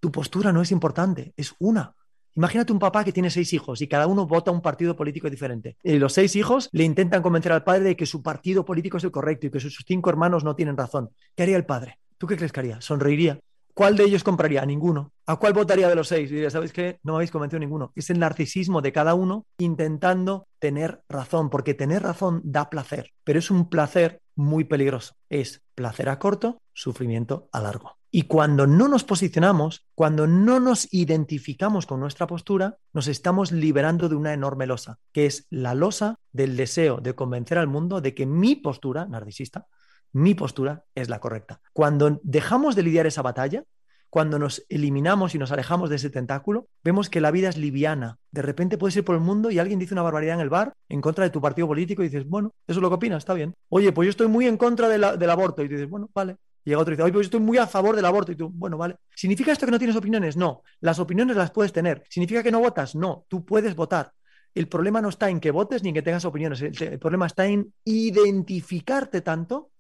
tu 0.01 0.13
postura 0.13 0.53
no 0.53 0.63
es 0.63 0.73
importante, 0.73 1.33
es 1.37 1.55
una. 1.59 1.95
Imagínate 2.35 2.73
un 2.73 2.79
papá 2.79 3.03
que 3.03 3.13
tiene 3.13 3.31
seis 3.31 3.53
hijos 3.53 3.83
y 3.83 3.89
cada 3.89 4.07
uno 4.07 4.27
vota 4.27 4.53
un 4.53 4.63
partido 4.63 4.95
político 4.95 5.29
diferente. 5.29 5.77
Y 5.83 5.99
los 5.99 6.13
seis 6.13 6.37
hijos 6.37 6.69
le 6.73 6.85
intentan 6.85 7.21
convencer 7.21 7.51
al 7.51 7.65
padre 7.65 7.83
de 7.83 7.97
que 7.97 8.07
su 8.07 8.23
partido 8.23 8.65
político 8.65 8.99
es 8.99 9.05
el 9.05 9.11
correcto 9.11 9.47
y 9.47 9.51
que 9.51 9.59
sus 9.59 9.83
cinco 9.87 10.11
hermanos 10.11 10.45
no 10.45 10.55
tienen 10.55 10.77
razón. 10.77 11.11
¿Qué 11.35 11.43
haría 11.43 11.57
el 11.57 11.67
padre? 11.67 11.99
¿Tú 12.17 12.29
qué 12.29 12.37
crees 12.37 12.53
que 12.53 12.61
haría? 12.61 12.81
Sonreiría. 12.81 13.41
¿Cuál 13.79 13.97
de 13.97 14.03
ellos 14.03 14.25
compraría? 14.25 14.67
Ninguno. 14.67 15.13
¿A 15.25 15.37
cuál 15.37 15.53
votaría 15.53 15.89
de 15.89 15.95
los 15.95 16.09
seis? 16.09 16.31
Diría, 16.31 16.51
¿sabes 16.51 16.73
qué? 16.73 16.99
No 17.05 17.13
me 17.13 17.19
habéis 17.19 17.31
convencido 17.31 17.61
ninguno. 17.61 17.93
Es 17.95 18.11
el 18.11 18.19
narcisismo 18.19 18.83
de 18.83 18.91
cada 18.91 19.15
uno 19.15 19.47
intentando 19.57 20.49
tener 20.59 21.03
razón, 21.09 21.49
porque 21.49 21.75
tener 21.75 22.03
razón 22.03 22.41
da 22.43 22.71
placer, 22.71 23.13
pero 23.23 23.39
es 23.39 23.53
un 23.53 23.71
placer 23.71 24.21
muy 24.35 24.65
peligroso. 24.65 25.15
Es 25.29 25.63
placer 25.77 26.09
a 26.09 26.19
corto, 26.19 26.61
sufrimiento 26.73 27.49
a 27.53 27.61
largo. 27.61 27.99
Y 28.11 28.23
cuando 28.23 28.67
no 28.67 28.89
nos 28.89 29.05
posicionamos, 29.05 29.87
cuando 29.95 30.27
no 30.27 30.59
nos 30.59 30.93
identificamos 30.93 31.87
con 31.87 32.01
nuestra 32.01 32.27
postura, 32.27 32.79
nos 32.93 33.07
estamos 33.07 33.53
liberando 33.53 34.09
de 34.09 34.17
una 34.17 34.33
enorme 34.33 34.67
losa, 34.67 34.99
que 35.13 35.27
es 35.27 35.47
la 35.51 35.77
losa 35.77 36.17
del 36.33 36.57
deseo 36.57 36.97
de 36.97 37.15
convencer 37.15 37.59
al 37.59 37.69
mundo 37.69 38.01
de 38.01 38.13
que 38.13 38.27
mi 38.27 38.57
postura, 38.57 39.07
narcisista, 39.07 39.69
mi 40.13 40.35
postura 40.35 40.85
es 40.95 41.09
la 41.09 41.21
correcta. 41.21 41.61
Cuando 41.73 42.21
dejamos 42.23 42.77
de 42.77 42.83
lidiar 42.83 43.07
esa 43.07 43.23
batalla, 43.23 43.65
cuando 44.11 44.39
nos 44.39 44.65
eliminamos 44.69 45.35
y 45.35 45.39
nos 45.39 45.53
alejamos 45.53 45.91
de 45.91 45.97
ese 45.97 46.09
tentáculo, 46.09 46.69
vemos 46.83 47.11
que 47.11 47.21
la 47.21 47.31
vida 47.31 47.49
es 47.51 47.59
liviana. 47.59 48.19
De 48.31 48.43
repente 48.43 48.79
puedes 48.79 48.97
ir 48.97 49.05
por 49.05 49.15
el 49.15 49.21
mundo 49.21 49.51
y 49.51 49.59
alguien 49.59 49.79
dice 49.79 49.95
una 49.95 50.03
barbaridad 50.03 50.37
en 50.37 50.41
el 50.41 50.49
bar 50.49 50.73
en 50.89 51.01
contra 51.01 51.25
de 51.25 51.31
tu 51.31 51.41
partido 51.41 51.69
político 51.69 52.03
y 52.03 52.07
dices, 52.07 52.27
bueno, 52.27 52.55
eso 52.67 52.79
es 52.79 52.83
lo 52.83 52.89
que 52.89 52.95
opinas, 52.95 53.19
está 53.19 53.35
bien. 53.35 53.55
Oye, 53.69 53.93
pues 53.93 54.07
yo 54.07 54.11
estoy 54.11 54.29
muy 54.29 54.47
en 54.47 54.57
contra 54.57 54.89
del 54.89 55.31
aborto 55.31 55.63
y 55.63 55.69
dices, 55.69 55.89
bueno, 55.89 56.09
vale, 56.15 56.37
llega 56.65 56.81
otro 56.81 56.93
y 56.93 56.97
dice, 56.97 57.03
oye, 57.03 57.13
pues 57.13 57.27
estoy 57.27 57.41
muy 57.41 57.59
a 57.59 57.67
favor 57.67 57.97
del 57.97 58.05
aborto. 58.05 58.33
Y 58.33 58.37
tú, 58.37 58.51
bueno, 58.51 58.79
vale. 58.79 58.97
¿Significa 59.15 59.53
esto 59.53 59.67
que 59.67 59.73
no 59.73 59.79
tienes 59.79 59.97
opiniones? 59.97 60.37
No. 60.37 60.63
Las 60.81 60.99
opiniones 60.99 61.37
las 61.37 61.51
puedes 61.51 61.73
tener. 61.73 62.05
¿Significa 62.09 62.43
que 62.43 62.53
no 62.53 62.61
votas? 62.61 62.95
No. 62.95 63.25
Tú 63.29 63.45
puedes 63.45 63.75
votar. 63.75 64.13
El 64.55 64.69
problema 64.69 65.01
no 65.01 65.09
está 65.09 65.31
en 65.31 65.41
que 65.41 65.51
votes 65.51 65.83
ni 65.83 65.91
en 65.91 65.95
que 65.95 66.03
tengas 66.03 66.25
opiniones. 66.25 66.61
El, 66.63 66.99
problema 66.99 67.27
está 67.27 67.47
en 67.47 67.73
identificarte 67.85 69.21
tanto 69.21 69.71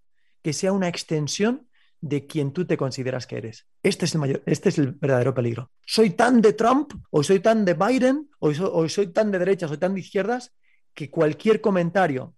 que 0.49 0.55
sea 0.55 0.73
una 0.73 0.89
extensión 0.89 1.69
de 2.01 2.27
quien 2.27 2.55
tú 2.55 2.65
te 2.65 2.79
consideras 2.79 3.27
que 3.27 3.37
eres. 3.37 3.67
Este 3.83 4.07
es 4.07 4.15
el, 4.15 4.21
mayor, 4.21 4.43
este 4.47 4.71
es 4.71 4.79
el 4.79 4.93
verdadero 4.93 5.35
peligro. 5.35 5.73
Soy 5.85 6.09
tan 6.09 6.41
de 6.41 6.55
Trump, 6.55 6.95
o 7.11 7.23
soy 7.23 7.41
tan 7.41 7.67
de 7.67 7.75
Biden, 7.75 8.31
o 8.39 8.49
o 8.49 8.89
soy 8.89 9.09
tan 9.09 9.31
de 9.31 9.41
derecha, 9.41 9.69
soy 9.69 9.77
tan 9.77 9.93
de 9.93 10.01
izquierdas, 10.01 10.55
que 10.95 11.11
cualquier 11.11 11.61
comentario 11.61 12.35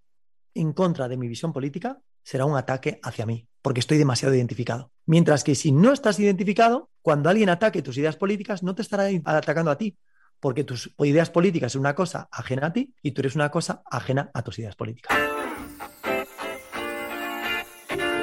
en 0.54 0.72
contra 0.72 1.06
de 1.06 1.16
mi 1.16 1.28
visión 1.28 1.52
política 1.52 2.00
será 2.24 2.46
un 2.46 2.56
ataque 2.56 2.98
hacia 3.04 3.26
mí, 3.26 3.46
porque 3.62 3.78
estoy 3.78 3.96
demasiado 3.96 4.34
identificado. 4.34 4.90
Mientras 5.06 5.44
que 5.44 5.54
si 5.54 5.70
no 5.70 5.92
estás 5.92 6.18
identificado, 6.18 6.90
cuando 7.02 7.30
alguien 7.30 7.48
ataque 7.48 7.80
tus 7.80 7.96
ideas 7.96 8.16
políticas, 8.16 8.64
no 8.64 8.74
te 8.74 8.82
estará 8.82 9.04
atacando 9.24 9.70
a 9.70 9.78
ti, 9.78 9.96
porque 10.40 10.64
tus 10.64 10.92
ideas 10.98 11.30
políticas 11.30 11.70
son 11.70 11.82
una 11.82 11.94
cosa 11.94 12.28
ajena 12.32 12.66
a 12.66 12.72
ti 12.72 12.92
y 13.02 13.12
tú 13.12 13.20
eres 13.20 13.36
una 13.36 13.52
cosa 13.52 13.82
ajena 13.88 14.32
a 14.34 14.42
tus 14.42 14.58
ideas 14.58 14.74
políticas. 14.74 15.16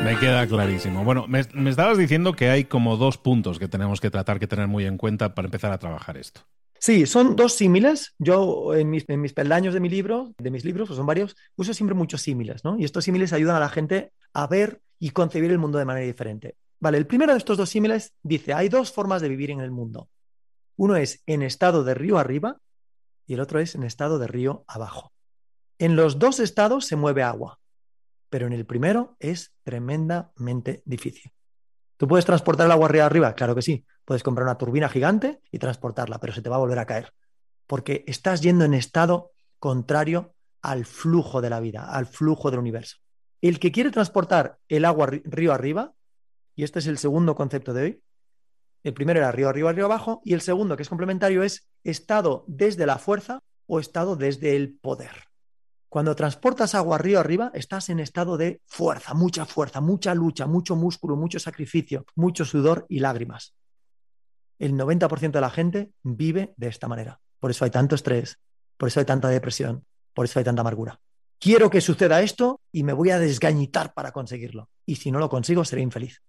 Me 0.08 0.18
queda 0.18 0.48
clarísimo. 0.48 1.04
Bueno, 1.04 1.28
me, 1.28 1.42
estabas 1.70 1.98
diciendo 1.98 2.34
que 2.34 2.50
hay 2.50 2.64
como 2.64 2.96
dos 2.96 3.18
puntos 3.18 3.60
que 3.60 3.68
tenemos 3.68 4.00
que 4.00 4.10
tratar, 4.10 4.40
que 4.40 4.48
tener 4.48 4.66
muy 4.66 4.86
en 4.86 4.98
cuenta 4.98 5.36
para 5.36 5.48
empezar 5.48 5.74
a 5.74 5.80
trabajar 5.80 6.16
esto. 6.16 6.40
Sí, 6.80 7.06
son 7.06 7.36
dos 7.36 7.56
símiles. 7.56 8.16
Yo 8.18 8.74
en 8.74 8.90
mis, 8.90 9.04
peldaños 9.34 9.74
de 9.74 9.82
mi 9.82 9.90
libro, 9.90 10.34
de 10.38 10.50
mis 10.50 10.64
libros, 10.64 10.88
pues 10.88 10.96
son 10.96 11.06
varios, 11.06 11.36
uso 11.58 11.74
siempre 11.74 11.94
muchos 11.94 12.22
símiles, 12.22 12.64
¿no? 12.64 12.80
Y 12.80 12.86
estos 12.86 13.04
símiles 13.04 13.34
ayudan 13.34 13.58
a 13.58 13.60
la 13.60 13.68
gente 13.68 14.14
a 14.32 14.48
ver 14.48 14.80
y 14.98 15.10
concebir 15.10 15.52
el 15.52 15.58
mundo 15.58 15.78
de 15.78 15.84
manera 15.84 16.06
diferente. 16.06 16.56
Vale, 16.80 17.00
el 17.00 17.06
primero 17.06 17.34
de 17.34 17.40
estos 17.40 17.58
dos 17.58 17.68
símiles 17.68 18.14
dice, 18.24 18.54
hay 18.54 18.70
dos 18.70 18.94
formas 18.94 19.22
de 19.22 19.28
vivir 19.28 19.52
en 19.52 19.60
el 19.60 19.72
mundo. 19.72 20.08
Uno 20.78 20.96
es 20.96 21.22
en 21.26 21.42
estado 21.42 21.84
de 21.84 21.96
río 21.96 22.18
arriba 22.18 22.56
y 23.26 23.34
el 23.34 23.42
otro 23.42 23.60
es 23.60 23.76
en 23.76 23.84
estado 23.84 24.20
de 24.20 24.28
río 24.28 24.64
abajo. 24.68 25.12
En 25.80 25.98
los 25.98 26.18
dos 26.18 26.40
estados 26.40 26.86
se 26.86 26.96
mueve 26.96 27.24
agua, 27.24 27.60
pero 28.30 28.48
en 28.48 28.54
el 28.54 28.66
primero 28.66 29.16
es 29.20 29.54
tremendamente 29.64 30.82
difícil. 30.86 31.32
¿Tú 31.98 32.08
puedes 32.08 32.26
transportar 32.26 32.66
el 32.66 32.72
agua 32.72 32.88
río 32.88 33.06
arriba? 33.06 33.34
Claro 33.34 33.56
que 33.56 33.62
sí. 33.62 33.86
Puedes 34.06 34.24
comprar 34.24 34.46
una 34.46 34.58
turbina 34.58 34.88
gigante 34.88 35.42
y 35.52 35.60
transportarla, 35.60 36.20
pero 36.20 36.34
se 36.34 36.42
te 36.42 36.50
va 36.50 36.58
a 36.58 36.60
volver 36.60 36.80
a 36.80 36.86
caer, 36.86 37.14
porque 37.66 38.04
estás 38.08 38.42
yendo 38.42 38.66
en 38.66 38.74
estado 38.74 39.32
contrario 39.60 40.36
al 40.62 40.86
flujo 40.86 41.42
de 41.42 41.50
la 41.50 41.60
vida, 41.60 41.90
al 41.90 42.06
flujo 42.06 42.52
del 42.52 42.60
universo. 42.60 42.98
El 43.42 43.60
que 43.60 43.72
quiere 43.72 43.92
transportar 43.92 44.60
el 44.68 44.86
agua 44.86 45.08
río 45.08 45.54
arriba, 45.54 45.94
y 46.56 46.64
este 46.64 46.80
es 46.80 46.88
el 46.88 46.98
segundo 46.98 47.36
concepto 47.36 47.74
de 47.74 47.84
hoy, 47.84 48.04
el 48.84 48.94
primero 48.94 49.20
era 49.20 49.32
río 49.32 49.50
arriba, 49.50 49.74
río 49.74 49.86
abajo, 49.86 50.22
y 50.24 50.34
el 50.34 50.42
segundo, 50.42 50.78
que 50.78 50.84
es 50.84 50.90
complementario, 50.90 51.44
es 51.44 51.68
estado 51.84 52.46
desde 52.48 52.86
la 52.86 52.98
fuerza 52.98 53.44
o 53.66 53.80
estado 53.80 54.16
desde 54.16 54.56
el 54.56 54.78
poder. 54.80 55.12
Cuando 55.90 56.16
transportas 56.16 56.76
agua 56.76 56.98
río 56.98 57.20
arriba, 57.20 57.50
estás 57.54 57.90
en 57.90 58.00
estado 58.00 58.36
de 58.38 58.62
fuerza, 58.66 59.14
mucha 59.14 59.46
fuerza, 59.46 59.80
mucha 59.80 60.14
lucha, 60.14 60.46
mucho 60.46 60.76
músculo, 60.76 61.16
mucho 61.16 61.40
sacrificio, 61.40 62.06
mucho 62.16 62.44
sudor 62.44 62.86
y 62.90 63.00
lágrimas. 63.00 63.56
El 64.60 64.74
90% 64.74 65.32
de 65.32 65.42
la 65.42 65.50
gente 65.50 65.92
vive 66.04 66.54
de 66.58 66.68
esta 66.68 66.88
manera. 66.88 67.22
Por 67.40 67.52
eso 67.52 67.64
hay 67.64 67.72
tanto 67.72 67.96
estrés, 67.96 68.40
por 68.76 68.90
eso 68.90 69.00
hay 69.00 69.06
tanta 69.06 69.30
depresión, 69.30 69.86
por 70.14 70.26
eso 70.26 70.40
hay 70.40 70.46
tanta 70.46 70.62
amargura. 70.62 71.00
Quiero 71.40 71.70
que 71.70 71.82
suceda 71.82 72.22
esto 72.22 72.62
y 72.72 72.84
me 72.84 72.94
voy 72.94 73.12
a 73.12 73.20
desgañitar 73.20 73.94
para 73.94 74.12
conseguirlo. 74.12 74.70
Y 74.86 74.96
si 74.96 75.12
no 75.12 75.20
lo 75.20 75.30
consigo, 75.30 75.64
seré 75.64 75.84
infeliz. 75.84 76.22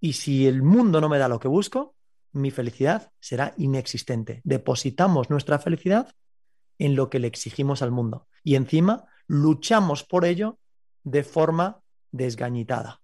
Y 0.00 0.14
si 0.14 0.46
el 0.46 0.62
mundo 0.62 1.00
no 1.00 1.08
me 1.08 1.18
da 1.18 1.28
lo 1.28 1.38
que 1.38 1.48
busco, 1.48 1.94
mi 2.32 2.50
felicidad 2.50 3.12
será 3.20 3.54
inexistente. 3.56 4.40
Depositamos 4.44 5.30
nuestra 5.30 5.58
felicidad 5.58 6.12
en 6.78 6.96
lo 6.96 7.10
que 7.10 7.18
le 7.18 7.26
exigimos 7.26 7.82
al 7.82 7.90
mundo 7.90 8.26
y 8.42 8.54
encima 8.54 9.06
luchamos 9.26 10.04
por 10.04 10.24
ello 10.24 10.58
de 11.02 11.24
forma 11.24 11.80
desgañitada. 12.12 13.02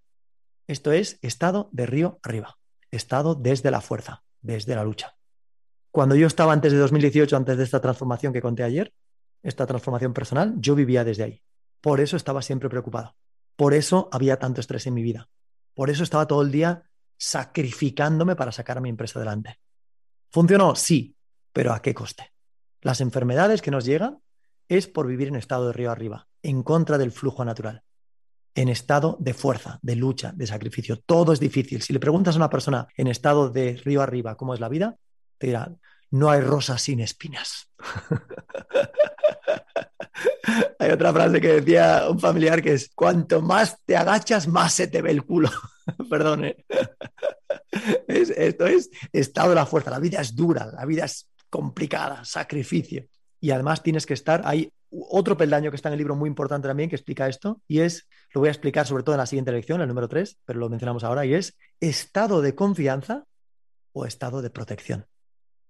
Esto 0.67 0.91
es 0.91 1.19
estado 1.21 1.69
de 1.71 1.85
río 1.85 2.19
arriba, 2.23 2.57
estado 2.91 3.35
desde 3.35 3.71
la 3.71 3.81
fuerza, 3.81 4.23
desde 4.41 4.75
la 4.75 4.83
lucha. 4.83 5.15
Cuando 5.91 6.15
yo 6.15 6.27
estaba 6.27 6.53
antes 6.53 6.71
de 6.71 6.77
2018, 6.77 7.35
antes 7.35 7.57
de 7.57 7.63
esta 7.63 7.81
transformación 7.81 8.33
que 8.33 8.41
conté 8.41 8.63
ayer, 8.63 8.93
esta 9.43 9.65
transformación 9.65 10.13
personal, 10.13 10.55
yo 10.57 10.75
vivía 10.75 11.03
desde 11.03 11.23
ahí. 11.23 11.41
Por 11.81 11.99
eso 11.99 12.15
estaba 12.15 12.41
siempre 12.41 12.69
preocupado. 12.69 13.15
Por 13.55 13.73
eso 13.73 14.09
había 14.11 14.39
tanto 14.39 14.61
estrés 14.61 14.87
en 14.87 14.93
mi 14.93 15.03
vida. 15.03 15.29
Por 15.75 15.89
eso 15.89 16.03
estaba 16.03 16.27
todo 16.27 16.41
el 16.41 16.51
día 16.51 16.89
sacrificándome 17.17 18.35
para 18.35 18.51
sacar 18.51 18.77
a 18.77 18.81
mi 18.81 18.89
empresa 18.89 19.19
adelante. 19.19 19.59
¿Funcionó? 20.31 20.75
Sí, 20.75 21.15
pero 21.51 21.73
¿a 21.73 21.81
qué 21.81 21.93
coste? 21.93 22.32
Las 22.83 22.99
enfermedades 22.99 23.61
que 23.61 23.71
nos 23.71 23.85
llegan 23.85 24.19
es 24.67 24.87
por 24.87 25.07
vivir 25.07 25.29
en 25.29 25.37
estado 25.37 25.67
de 25.67 25.73
río 25.73 25.89
arriba, 25.89 26.27
en 26.41 26.63
contra 26.63 26.97
del 26.97 27.13
flujo 27.13 27.45
natural, 27.45 27.81
en 28.55 28.67
estado 28.67 29.15
de 29.21 29.33
fuerza, 29.33 29.79
de 29.81 29.95
lucha, 29.95 30.33
de 30.35 30.45
sacrificio. 30.45 30.99
Todo 30.99 31.31
es 31.31 31.39
difícil. 31.39 31.81
Si 31.81 31.93
le 31.93 32.01
preguntas 32.01 32.35
a 32.35 32.39
una 32.39 32.49
persona 32.49 32.85
en 32.97 33.07
estado 33.07 33.49
de 33.49 33.77
río 33.77 34.01
arriba 34.01 34.35
cómo 34.35 34.53
es 34.53 34.59
la 34.59 34.67
vida, 34.67 34.97
te 35.37 35.47
dirá, 35.47 35.73
no 36.11 36.29
hay 36.29 36.41
rosas 36.41 36.81
sin 36.81 36.99
espinas. 36.99 37.69
hay 40.79 40.91
otra 40.91 41.13
frase 41.13 41.39
que 41.39 41.61
decía 41.61 42.07
un 42.09 42.19
familiar 42.19 42.61
que 42.61 42.73
es, 42.73 42.91
cuanto 42.93 43.41
más 43.41 43.77
te 43.85 43.95
agachas, 43.95 44.45
más 44.45 44.73
se 44.73 44.87
te 44.87 45.01
ve 45.01 45.11
el 45.11 45.23
culo. 45.23 45.49
Perdón. 46.09 46.43
¿eh? 46.45 46.65
esto 48.07 48.65
es 48.65 48.89
estado 49.13 49.49
de 49.49 49.55
la 49.55 49.65
fuerza. 49.65 49.89
La 49.89 49.99
vida 49.99 50.19
es 50.19 50.35
dura, 50.35 50.65
la 50.65 50.85
vida 50.85 51.05
es 51.05 51.29
complicada, 51.53 52.25
sacrificio. 52.25 53.05
Y 53.39 53.51
además 53.51 53.83
tienes 53.83 54.07
que 54.07 54.15
estar, 54.15 54.41
hay 54.43 54.73
otro 54.89 55.37
peldaño 55.37 55.69
que 55.69 55.75
está 55.75 55.89
en 55.89 55.93
el 55.93 55.99
libro 55.99 56.15
muy 56.15 56.27
importante 56.27 56.67
también 56.67 56.89
que 56.89 56.95
explica 56.95 57.29
esto, 57.29 57.61
y 57.67 57.81
es, 57.81 58.07
lo 58.33 58.41
voy 58.41 58.47
a 58.47 58.51
explicar 58.51 58.87
sobre 58.87 59.03
todo 59.03 59.13
en 59.13 59.19
la 59.19 59.27
siguiente 59.27 59.51
lección, 59.51 59.79
el 59.79 59.87
número 59.87 60.09
3, 60.09 60.39
pero 60.45 60.59
lo 60.59 60.67
mencionamos 60.67 61.03
ahora, 61.03 61.27
y 61.27 61.35
es 61.35 61.55
estado 61.79 62.41
de 62.41 62.55
confianza 62.55 63.25
o 63.91 64.07
estado 64.07 64.41
de 64.41 64.49
protección. 64.49 65.05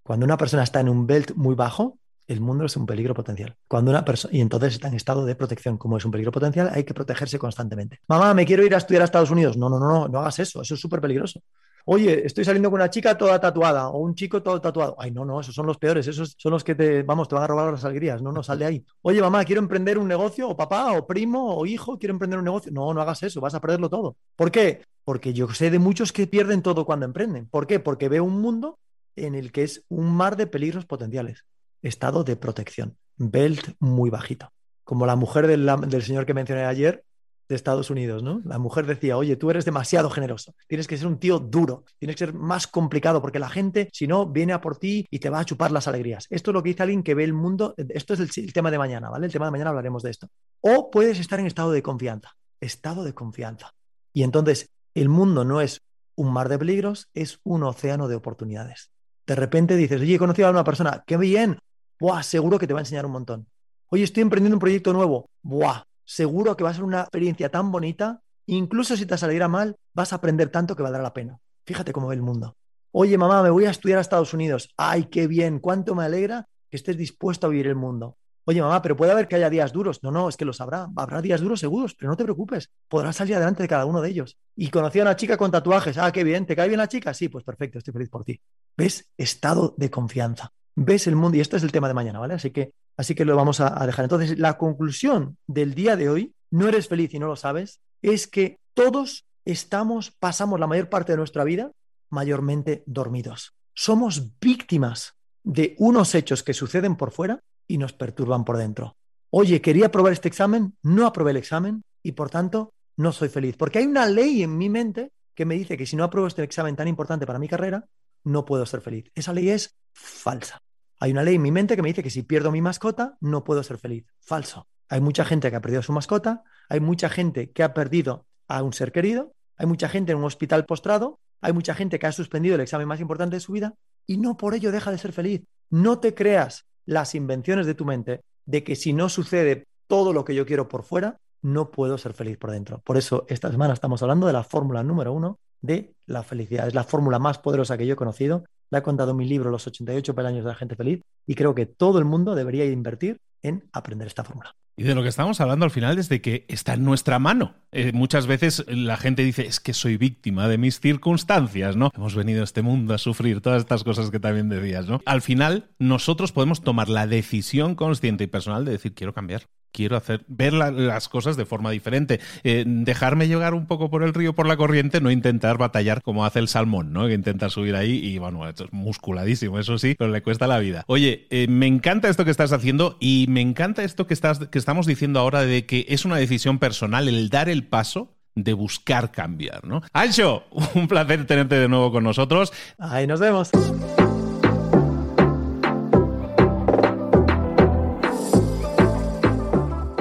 Cuando 0.03 0.25
una 0.25 0.37
persona 0.37 0.63
está 0.63 0.79
en 0.79 0.87
un 0.87 1.05
belt 1.05 1.33
muy 1.35 1.53
bajo, 1.53 1.99
el 2.27 2.39
mundo 2.39 2.63
es 2.63 2.77
un 2.77 2.85
peligro 2.85 3.13
potencial. 3.13 3.57
Cuando 3.67 3.91
una 3.91 4.05
persona 4.05 4.33
y 4.33 4.39
entonces 4.39 4.75
está 4.75 4.87
en 4.87 4.93
estado 4.93 5.25
de 5.25 5.35
protección, 5.35 5.77
como 5.77 5.97
es 5.97 6.05
un 6.05 6.11
peligro 6.11 6.31
potencial, 6.31 6.69
hay 6.71 6.85
que 6.85 6.93
protegerse 6.93 7.37
constantemente. 7.37 7.99
Mamá, 8.07 8.33
me 8.33 8.45
quiero 8.45 8.63
ir 8.63 8.73
a 8.73 8.77
estudiar 8.77 9.01
a 9.01 9.05
Estados 9.05 9.31
Unidos. 9.31 9.57
No, 9.57 9.67
no, 9.67 9.79
no, 9.79 9.89
no, 9.89 10.07
no 10.07 10.19
hagas 10.19 10.39
eso, 10.39 10.61
eso 10.61 10.75
es 10.75 10.79
súper 10.79 11.01
peligroso. 11.01 11.41
Oye, 11.85 12.25
estoy 12.25 12.45
saliendo 12.45 12.71
con 12.71 12.79
una 12.79 12.89
chica 12.89 13.17
toda 13.17 13.39
tatuada 13.39 13.89
o 13.89 13.99
un 13.99 14.15
chico 14.15 14.41
todo 14.41 14.61
tatuado. 14.61 14.95
Ay, 14.97 15.11
no, 15.11 15.25
no, 15.25 15.41
esos 15.41 15.53
son 15.53 15.65
los 15.65 15.77
peores, 15.77 16.07
esos 16.07 16.35
son 16.37 16.53
los 16.53 16.63
que 16.63 16.75
te, 16.75 17.03
vamos, 17.03 17.27
te 17.27 17.35
van 17.35 17.43
a 17.43 17.47
robar 17.47 17.71
las 17.73 17.83
alegrías. 17.83 18.21
No, 18.21 18.31
no, 18.31 18.41
sal 18.41 18.59
de 18.59 18.65
ahí. 18.65 18.85
Oye, 19.01 19.19
mamá, 19.19 19.43
quiero 19.43 19.61
emprender 19.61 19.97
un 19.97 20.07
negocio, 20.07 20.47
o 20.47 20.55
papá, 20.55 20.93
o 20.93 21.05
primo, 21.05 21.57
o 21.57 21.65
hijo, 21.65 21.99
quiero 21.99 22.13
emprender 22.13 22.39
un 22.39 22.45
negocio. 22.45 22.71
No, 22.71 22.93
no 22.93 23.01
hagas 23.01 23.23
eso, 23.23 23.41
vas 23.41 23.53
a 23.53 23.59
perderlo 23.59 23.89
todo. 23.89 24.15
¿Por 24.37 24.49
qué? 24.49 24.85
Porque 25.03 25.33
yo 25.33 25.49
sé 25.49 25.69
de 25.71 25.79
muchos 25.79 26.13
que 26.13 26.25
pierden 26.25 26.61
todo 26.61 26.85
cuando 26.85 27.05
emprenden. 27.05 27.47
¿Por 27.47 27.67
qué? 27.67 27.81
Porque 27.81 28.07
veo 28.07 28.23
un 28.23 28.39
mundo 28.39 28.79
en 29.17 29.35
el 29.35 29.51
que 29.51 29.63
es 29.63 29.83
un 29.89 30.15
mar 30.15 30.37
de 30.37 30.47
peligros 30.47 30.85
potenciales. 30.85 31.43
Estado 31.81 32.23
de 32.23 32.37
protección. 32.37 32.97
Belt 33.17 33.75
muy 33.79 34.09
bajito. 34.09 34.53
Como 34.85 35.05
la 35.05 35.17
mujer 35.17 35.47
del, 35.47 35.69
del 35.87 36.03
señor 36.03 36.25
que 36.25 36.33
mencioné 36.33 36.63
ayer, 36.63 37.03
de 37.53 37.57
Estados 37.57 37.89
Unidos, 37.89 38.23
¿no? 38.23 38.41
La 38.45 38.57
mujer 38.57 38.85
decía, 38.85 39.17
oye, 39.17 39.35
tú 39.35 39.49
eres 39.49 39.65
demasiado 39.65 40.09
generoso, 40.09 40.53
tienes 40.67 40.87
que 40.87 40.97
ser 40.97 41.07
un 41.07 41.19
tío 41.19 41.39
duro, 41.39 41.85
tienes 41.99 42.15
que 42.15 42.25
ser 42.25 42.33
más 42.33 42.67
complicado, 42.67 43.21
porque 43.21 43.39
la 43.39 43.49
gente, 43.49 43.89
si 43.93 44.07
no, 44.07 44.25
viene 44.25 44.53
a 44.53 44.61
por 44.61 44.77
ti 44.77 45.05
y 45.09 45.19
te 45.19 45.29
va 45.29 45.39
a 45.39 45.45
chupar 45.45 45.71
las 45.71 45.87
alegrías. 45.87 46.27
Esto 46.29 46.51
es 46.51 46.53
lo 46.53 46.63
que 46.63 46.69
dice 46.69 46.83
alguien 46.83 47.03
que 47.03 47.15
ve 47.15 47.23
el 47.23 47.33
mundo, 47.33 47.75
esto 47.77 48.13
es 48.13 48.19
el, 48.19 48.53
tema 48.53 48.71
de 48.71 48.77
mañana, 48.77 49.09
¿vale? 49.09 49.27
El 49.27 49.31
tema 49.31 49.45
de 49.45 49.51
mañana 49.51 49.69
hablaremos 49.69 50.03
de 50.03 50.11
esto. 50.11 50.27
O 50.61 50.89
puedes 50.91 51.19
estar 51.19 51.39
en 51.39 51.47
estado 51.47 51.71
de 51.71 51.81
confianza, 51.81 52.31
estado 52.59 53.03
de 53.03 53.13
confianza. 53.13 53.71
Y 54.11 54.23
entonces, 54.23 54.69
el 54.93 55.09
mundo 55.09 55.45
no 55.45 55.61
es 55.61 55.81
un 56.15 56.31
mar 56.31 56.49
de 56.49 56.59
peligros, 56.59 57.09
es 57.13 57.39
un 57.43 57.63
océano 57.63 58.07
de 58.07 58.15
oportunidades. 58.15 58.91
De 59.25 59.35
repente 59.35 59.75
dices, 59.75 60.01
oye, 60.01 60.15
he 60.15 60.19
conocido 60.19 60.47
a 60.47 60.51
una 60.51 60.63
persona, 60.63 61.03
qué 61.07 61.17
bien, 61.17 61.57
Buah, 61.99 62.23
seguro 62.23 62.59
que 62.59 62.67
te 62.67 62.73
va 62.73 62.79
a 62.79 62.81
enseñar 62.81 63.05
un 63.05 63.13
montón. 63.13 63.47
Oye, 63.87 64.03
estoy 64.03 64.23
emprendiendo 64.23 64.55
un 64.55 64.59
proyecto 64.59 64.91
nuevo. 64.91 65.29
Buah, 65.41 65.83
seguro 66.05 66.55
que 66.55 66.63
va 66.63 66.71
a 66.71 66.73
ser 66.73 66.83
una 66.83 67.01
experiencia 67.01 67.49
tan 67.49 67.71
bonita, 67.71 68.21
incluso 68.45 68.97
si 68.97 69.05
te 69.05 69.17
saliera 69.17 69.47
mal, 69.47 69.75
vas 69.93 70.13
a 70.13 70.17
aprender 70.17 70.49
tanto 70.49 70.75
que 70.75 70.83
valdrá 70.83 71.01
la 71.01 71.13
pena. 71.13 71.39
Fíjate 71.65 71.93
cómo 71.93 72.07
ve 72.07 72.15
el 72.15 72.21
mundo. 72.21 72.57
Oye, 72.91 73.17
mamá, 73.17 73.41
me 73.41 73.49
voy 73.49 73.65
a 73.65 73.71
estudiar 73.71 73.97
a 73.97 74.01
Estados 74.01 74.33
Unidos. 74.33 74.69
Ay, 74.77 75.05
qué 75.05 75.27
bien, 75.27 75.59
cuánto 75.59 75.95
me 75.95 76.03
alegra 76.03 76.47
que 76.69 76.77
estés 76.77 76.97
dispuesto 76.97 77.47
a 77.47 77.49
vivir 77.49 77.67
el 77.67 77.75
mundo. 77.75 78.17
Oye, 78.45 78.61
mamá, 78.61 78.81
pero 78.81 78.97
puede 78.97 79.11
haber 79.11 79.27
que 79.27 79.35
haya 79.37 79.49
días 79.49 79.71
duros. 79.71 80.03
No, 80.03 80.11
no, 80.11 80.27
es 80.27 80.35
que 80.35 80.43
los 80.43 80.59
habrá. 80.59 80.89
Habrá 80.95 81.21
días 81.21 81.39
duros 81.39 81.61
seguros, 81.61 81.95
pero 81.95 82.11
no 82.11 82.17
te 82.17 82.23
preocupes. 82.23 82.69
Podrás 82.89 83.15
salir 83.15 83.35
adelante 83.35 83.63
de 83.63 83.69
cada 83.69 83.85
uno 83.85 84.01
de 84.01 84.09
ellos. 84.09 84.37
Y 84.55 84.69
conocí 84.69 84.99
a 84.99 85.03
una 85.03 85.15
chica 85.15 85.37
con 85.37 85.49
tatuajes. 85.49 85.97
Ah, 85.97 86.11
qué 86.11 86.25
bien. 86.25 86.45
¿Te 86.45 86.55
cae 86.55 86.67
bien 86.67 86.79
la 86.79 86.89
chica? 86.89 87.13
Sí, 87.13 87.29
pues 87.29 87.45
perfecto, 87.45 87.77
estoy 87.77 87.93
feliz 87.93 88.09
por 88.09 88.25
ti. 88.25 88.41
¿Ves? 88.75 89.09
Estado 89.17 89.73
de 89.77 89.89
confianza. 89.89 90.51
¿Ves 90.75 91.07
el 91.07 91.15
mundo? 91.15 91.37
Y 91.37 91.41
esto 91.41 91.55
es 91.55 91.63
el 91.63 91.71
tema 91.71 91.87
de 91.87 91.93
mañana, 91.93 92.19
¿vale? 92.19 92.33
Así 92.33 92.51
que 92.51 92.73
Así 92.97 93.15
que 93.15 93.25
lo 93.25 93.35
vamos 93.35 93.59
a, 93.59 93.85
dejar. 93.85 94.05
Entonces, 94.05 94.37
la 94.37 94.57
conclusión 94.57 95.37
del 95.47 95.73
día 95.73 95.95
de 95.95 96.09
hoy, 96.09 96.33
no 96.51 96.67
eres 96.67 96.87
feliz 96.87 97.13
y 97.13 97.19
no 97.19 97.27
lo 97.27 97.35
sabes, 97.35 97.81
es 98.01 98.27
que 98.27 98.59
todos 98.73 99.25
estamos, 99.45 100.11
pasamos 100.11 100.59
la 100.59 100.67
mayor 100.67 100.89
parte 100.89 101.13
de 101.13 101.17
nuestra 101.17 101.43
vida 101.43 101.71
mayormente 102.09 102.83
dormidos. 102.85 103.53
Somos 103.73 104.39
víctimas 104.39 105.15
de 105.43 105.75
unos 105.79 106.13
hechos 106.13 106.43
que 106.43 106.53
suceden 106.53 106.95
por 106.95 107.11
fuera 107.11 107.39
y 107.67 107.77
nos 107.77 107.93
perturban 107.93 108.45
por 108.45 108.57
dentro. 108.57 108.95
Oye, 109.31 109.61
quería 109.61 109.87
aprobar 109.87 110.13
este 110.13 110.27
examen, 110.27 110.77
no 110.83 111.07
aprobé 111.07 111.31
el 111.31 111.37
examen 111.37 111.83
y 112.03 112.11
por 112.11 112.29
tanto 112.29 112.73
no 112.97 113.11
soy 113.11 113.29
feliz. 113.29 113.57
Porque 113.57 113.79
hay 113.79 113.85
una 113.85 114.05
ley 114.05 114.43
en 114.43 114.55
mi 114.57 114.69
mente 114.69 115.11
que 115.33 115.45
me 115.45 115.55
dice 115.55 115.75
que 115.77 115.87
si 115.87 115.95
no 115.95 116.03
apruebo 116.03 116.27
este 116.27 116.43
examen 116.43 116.75
tan 116.75 116.87
importante 116.87 117.25
para 117.25 117.39
mi 117.39 117.47
carrera, 117.47 117.85
no 118.23 118.45
puedo 118.45 118.65
ser 118.65 118.81
feliz. 118.81 119.05
Esa 119.15 119.33
ley 119.33 119.49
es 119.49 119.75
falsa. 119.93 120.59
Hay 121.03 121.11
una 121.11 121.23
ley 121.23 121.35
en 121.35 121.41
mi 121.41 121.51
mente 121.51 121.75
que 121.75 121.81
me 121.81 121.89
dice 121.89 122.01
que 122.01 122.09
si 122.09 122.23
pierdo 122.23 122.49
mi 122.49 122.61
mascota, 122.61 123.17
no 123.19 123.43
puedo 123.43 123.61
ser 123.61 123.77
feliz. 123.77 124.05
Falso. 124.21 124.69
Hay 124.87 125.01
mucha 125.01 125.25
gente 125.25 125.49
que 125.49 125.57
ha 125.57 125.61
perdido 125.61 125.81
su 125.81 125.91
mascota, 125.91 126.43
hay 126.69 126.79
mucha 126.79 127.09
gente 127.09 127.51
que 127.51 127.61
ha 127.61 127.73
perdido 127.73 128.25
a 128.47 128.63
un 128.63 128.71
ser 128.71 128.93
querido, 128.93 129.33
hay 129.57 129.65
mucha 129.65 129.89
gente 129.89 130.13
en 130.13 130.19
un 130.19 130.23
hospital 130.23 130.63
postrado, 130.63 131.19
hay 131.41 131.51
mucha 131.51 131.73
gente 131.73 131.99
que 131.99 132.07
ha 132.07 132.13
suspendido 132.13 132.55
el 132.55 132.61
examen 132.61 132.87
más 132.87 133.01
importante 133.01 133.35
de 133.35 133.41
su 133.41 133.51
vida 133.51 133.73
y 134.07 134.15
no 134.15 134.37
por 134.37 134.53
ello 134.53 134.71
deja 134.71 134.91
de 134.91 134.97
ser 134.97 135.11
feliz. 135.11 135.41
No 135.69 135.99
te 135.99 136.13
creas 136.13 136.67
las 136.85 137.15
invenciones 137.15 137.65
de 137.65 137.75
tu 137.75 137.83
mente 137.83 138.21
de 138.45 138.63
que 138.63 138.77
si 138.77 138.93
no 138.93 139.09
sucede 139.09 139.67
todo 139.87 140.13
lo 140.13 140.23
que 140.23 140.35
yo 140.35 140.45
quiero 140.45 140.69
por 140.69 140.83
fuera, 140.83 141.17
no 141.41 141.69
puedo 141.69 141.97
ser 141.97 142.13
feliz 142.13 142.37
por 142.37 142.51
dentro. 142.51 142.79
Por 142.79 142.95
eso 142.95 143.25
esta 143.27 143.51
semana 143.51 143.73
estamos 143.73 144.01
hablando 144.03 144.25
de 144.25 144.31
la 144.31 144.45
fórmula 144.45 144.83
número 144.83 145.11
uno 145.11 145.37
de 145.59 145.95
la 146.05 146.23
felicidad. 146.23 146.65
Es 146.65 146.73
la 146.73 146.85
fórmula 146.85 147.19
más 147.19 147.39
poderosa 147.39 147.77
que 147.77 147.85
yo 147.85 147.95
he 147.95 147.97
conocido. 147.97 148.45
La 148.73 148.79
he 148.79 148.81
contado 148.81 149.11
en 149.11 149.17
mi 149.17 149.25
libro 149.27 149.51
Los 149.51 149.67
88 149.67 150.15
peldaños 150.15 150.43
de 150.43 150.49
la 150.49 150.55
gente 150.55 150.75
feliz 150.75 150.99
y 151.27 151.35
creo 151.35 151.53
que 151.53 151.67
todo 151.67 151.99
el 151.99 152.05
mundo 152.05 152.33
debería 152.33 152.65
invertir 152.65 153.19
en 153.43 153.69
aprender 153.71 154.07
esta 154.07 154.23
fórmula. 154.23 154.55
Y 154.75 154.81
de 154.81 154.95
lo 154.95 155.03
que 155.03 155.09
estamos 155.09 155.39
hablando 155.41 155.63
al 155.63 155.69
final 155.69 155.99
es 155.99 156.09
de 156.09 156.23
que 156.23 156.47
está 156.47 156.73
en 156.73 156.83
nuestra 156.83 157.19
mano. 157.19 157.53
Eh, 157.73 157.91
muchas 157.93 158.27
veces 158.27 158.63
la 158.67 158.97
gente 158.97 159.23
dice, 159.23 159.45
es 159.45 159.59
que 159.59 159.73
soy 159.73 159.97
víctima 159.97 160.47
de 160.47 160.57
mis 160.57 160.79
circunstancias, 160.79 161.75
¿no? 161.75 161.91
Hemos 161.95 162.15
venido 162.15 162.41
a 162.41 162.43
este 162.43 162.61
mundo 162.61 162.93
a 162.93 162.97
sufrir 162.97 163.41
todas 163.41 163.61
estas 163.61 163.83
cosas 163.83 164.11
que 164.11 164.19
también 164.19 164.49
decías, 164.49 164.87
¿no? 164.87 165.01
Al 165.05 165.21
final, 165.21 165.69
nosotros 165.79 166.31
podemos 166.31 166.61
tomar 166.61 166.89
la 166.89 167.07
decisión 167.07 167.75
consciente 167.75 168.25
y 168.25 168.27
personal 168.27 168.65
de 168.65 168.73
decir, 168.73 168.93
quiero 168.93 169.13
cambiar 169.13 169.43
quiero 169.73 169.97
hacer, 169.97 170.23
ver 170.27 170.53
las 170.53 171.09
cosas 171.09 171.35
de 171.35 171.45
forma 171.45 171.71
diferente. 171.71 172.21
Eh, 172.43 172.63
dejarme 172.65 173.27
llegar 173.27 173.53
un 173.53 173.65
poco 173.65 173.89
por 173.89 174.03
el 174.03 174.13
río, 174.13 174.33
por 174.33 174.47
la 174.47 174.55
corriente, 174.55 175.01
no 175.01 175.11
intentar 175.11 175.57
batallar 175.57 176.01
como 176.01 176.25
hace 176.25 176.39
el 176.39 176.47
salmón, 176.47 176.93
¿no? 176.93 177.07
Que 177.07 177.15
intenta 177.15 177.49
subir 177.49 177.75
ahí 177.75 177.95
y, 177.95 178.19
bueno, 178.19 178.47
es 178.47 178.55
musculadísimo, 178.71 179.59
eso 179.59 179.77
sí, 179.77 179.95
pero 179.97 180.11
le 180.11 180.21
cuesta 180.21 180.47
la 180.47 180.59
vida. 180.59 180.83
Oye, 180.87 181.27
eh, 181.31 181.47
me 181.49 181.67
encanta 181.67 182.07
esto 182.07 182.23
que 182.23 182.31
estás 182.31 182.53
haciendo 182.53 182.97
y 183.01 183.25
me 183.27 183.41
encanta 183.41 183.83
esto 183.83 184.07
que, 184.07 184.13
estás, 184.13 184.39
que 184.39 184.59
estamos 184.59 184.85
diciendo 184.85 185.19
ahora 185.19 185.41
de 185.41 185.65
que 185.65 185.85
es 185.89 186.05
una 186.05 186.17
decisión 186.17 186.59
personal 186.59 187.09
el 187.09 187.29
dar 187.29 187.49
el 187.63 187.69
paso 187.69 188.15
de 188.35 188.53
buscar 188.53 189.11
cambiar, 189.11 189.65
¿no? 189.65 189.81
Ancho, 189.93 190.43
un 190.75 190.87
placer 190.87 191.25
tenerte 191.25 191.55
de 191.55 191.69
nuevo 191.69 191.91
con 191.91 192.03
nosotros. 192.03 192.51
Ahí 192.77 193.07
nos 193.07 193.19
vemos. 193.19 193.51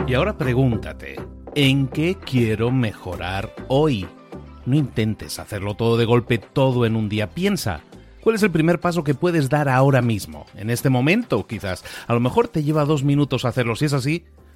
Y 0.07 0.15
ahora 0.15 0.37
pregúntate, 0.37 1.17
¿en 1.55 1.89
qué 1.89 2.17
quiero 2.17 2.71
mejorar 2.71 3.55
hoy? 3.69 4.07
No 4.67 4.77
intentes 4.77 5.39
hacerlo 5.39 5.75
todo 5.75 5.97
de 5.97 6.05
golpe, 6.05 6.39
todo 6.39 6.85
en 6.85 6.97
un 6.97 7.09
día. 7.09 7.31
Piensa, 7.31 7.81
¿cuál 8.21 8.35
es 8.35 8.43
el 8.43 8.51
primer 8.51 8.79
paso 8.79 9.05
que 9.05 9.15
puedes 9.15 9.49
dar 9.49 9.69
ahora 9.69 10.03
mismo? 10.03 10.47
En 10.55 10.69
este 10.69 10.91
momento, 10.91 11.47
quizás. 11.47 11.83
A 12.07 12.13
lo 12.13 12.21
mejor 12.21 12.49
te 12.49 12.63
lleva 12.63 12.85
dos 12.85 13.05
minutos 13.05 13.47
hacerlo. 13.47 13.75
Si 13.75 13.87
es 13.87 13.95
así, 13.95 14.27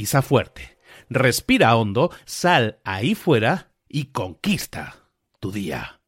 pisa 0.00 0.22
fuerte, 0.22 0.78
respira 1.10 1.76
hondo, 1.76 2.10
sal 2.24 2.80
ahí 2.84 3.14
fuera 3.14 3.74
y 3.86 4.06
conquista 4.06 5.10
tu 5.40 5.52
día. 5.52 6.00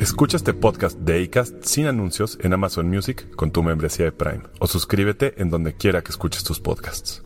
Escucha 0.00 0.36
este 0.36 0.52
podcast 0.52 0.98
de 0.98 1.22
ACAST 1.22 1.62
sin 1.62 1.86
anuncios 1.86 2.38
en 2.42 2.54
Amazon 2.54 2.88
Music 2.88 3.36
con 3.36 3.52
tu 3.52 3.62
membresía 3.62 4.06
de 4.06 4.10
Prime 4.10 4.42
o 4.58 4.66
suscríbete 4.66 5.40
en 5.40 5.50
donde 5.50 5.76
quiera 5.76 6.02
que 6.02 6.10
escuches 6.10 6.42
tus 6.42 6.58
podcasts. 6.58 7.25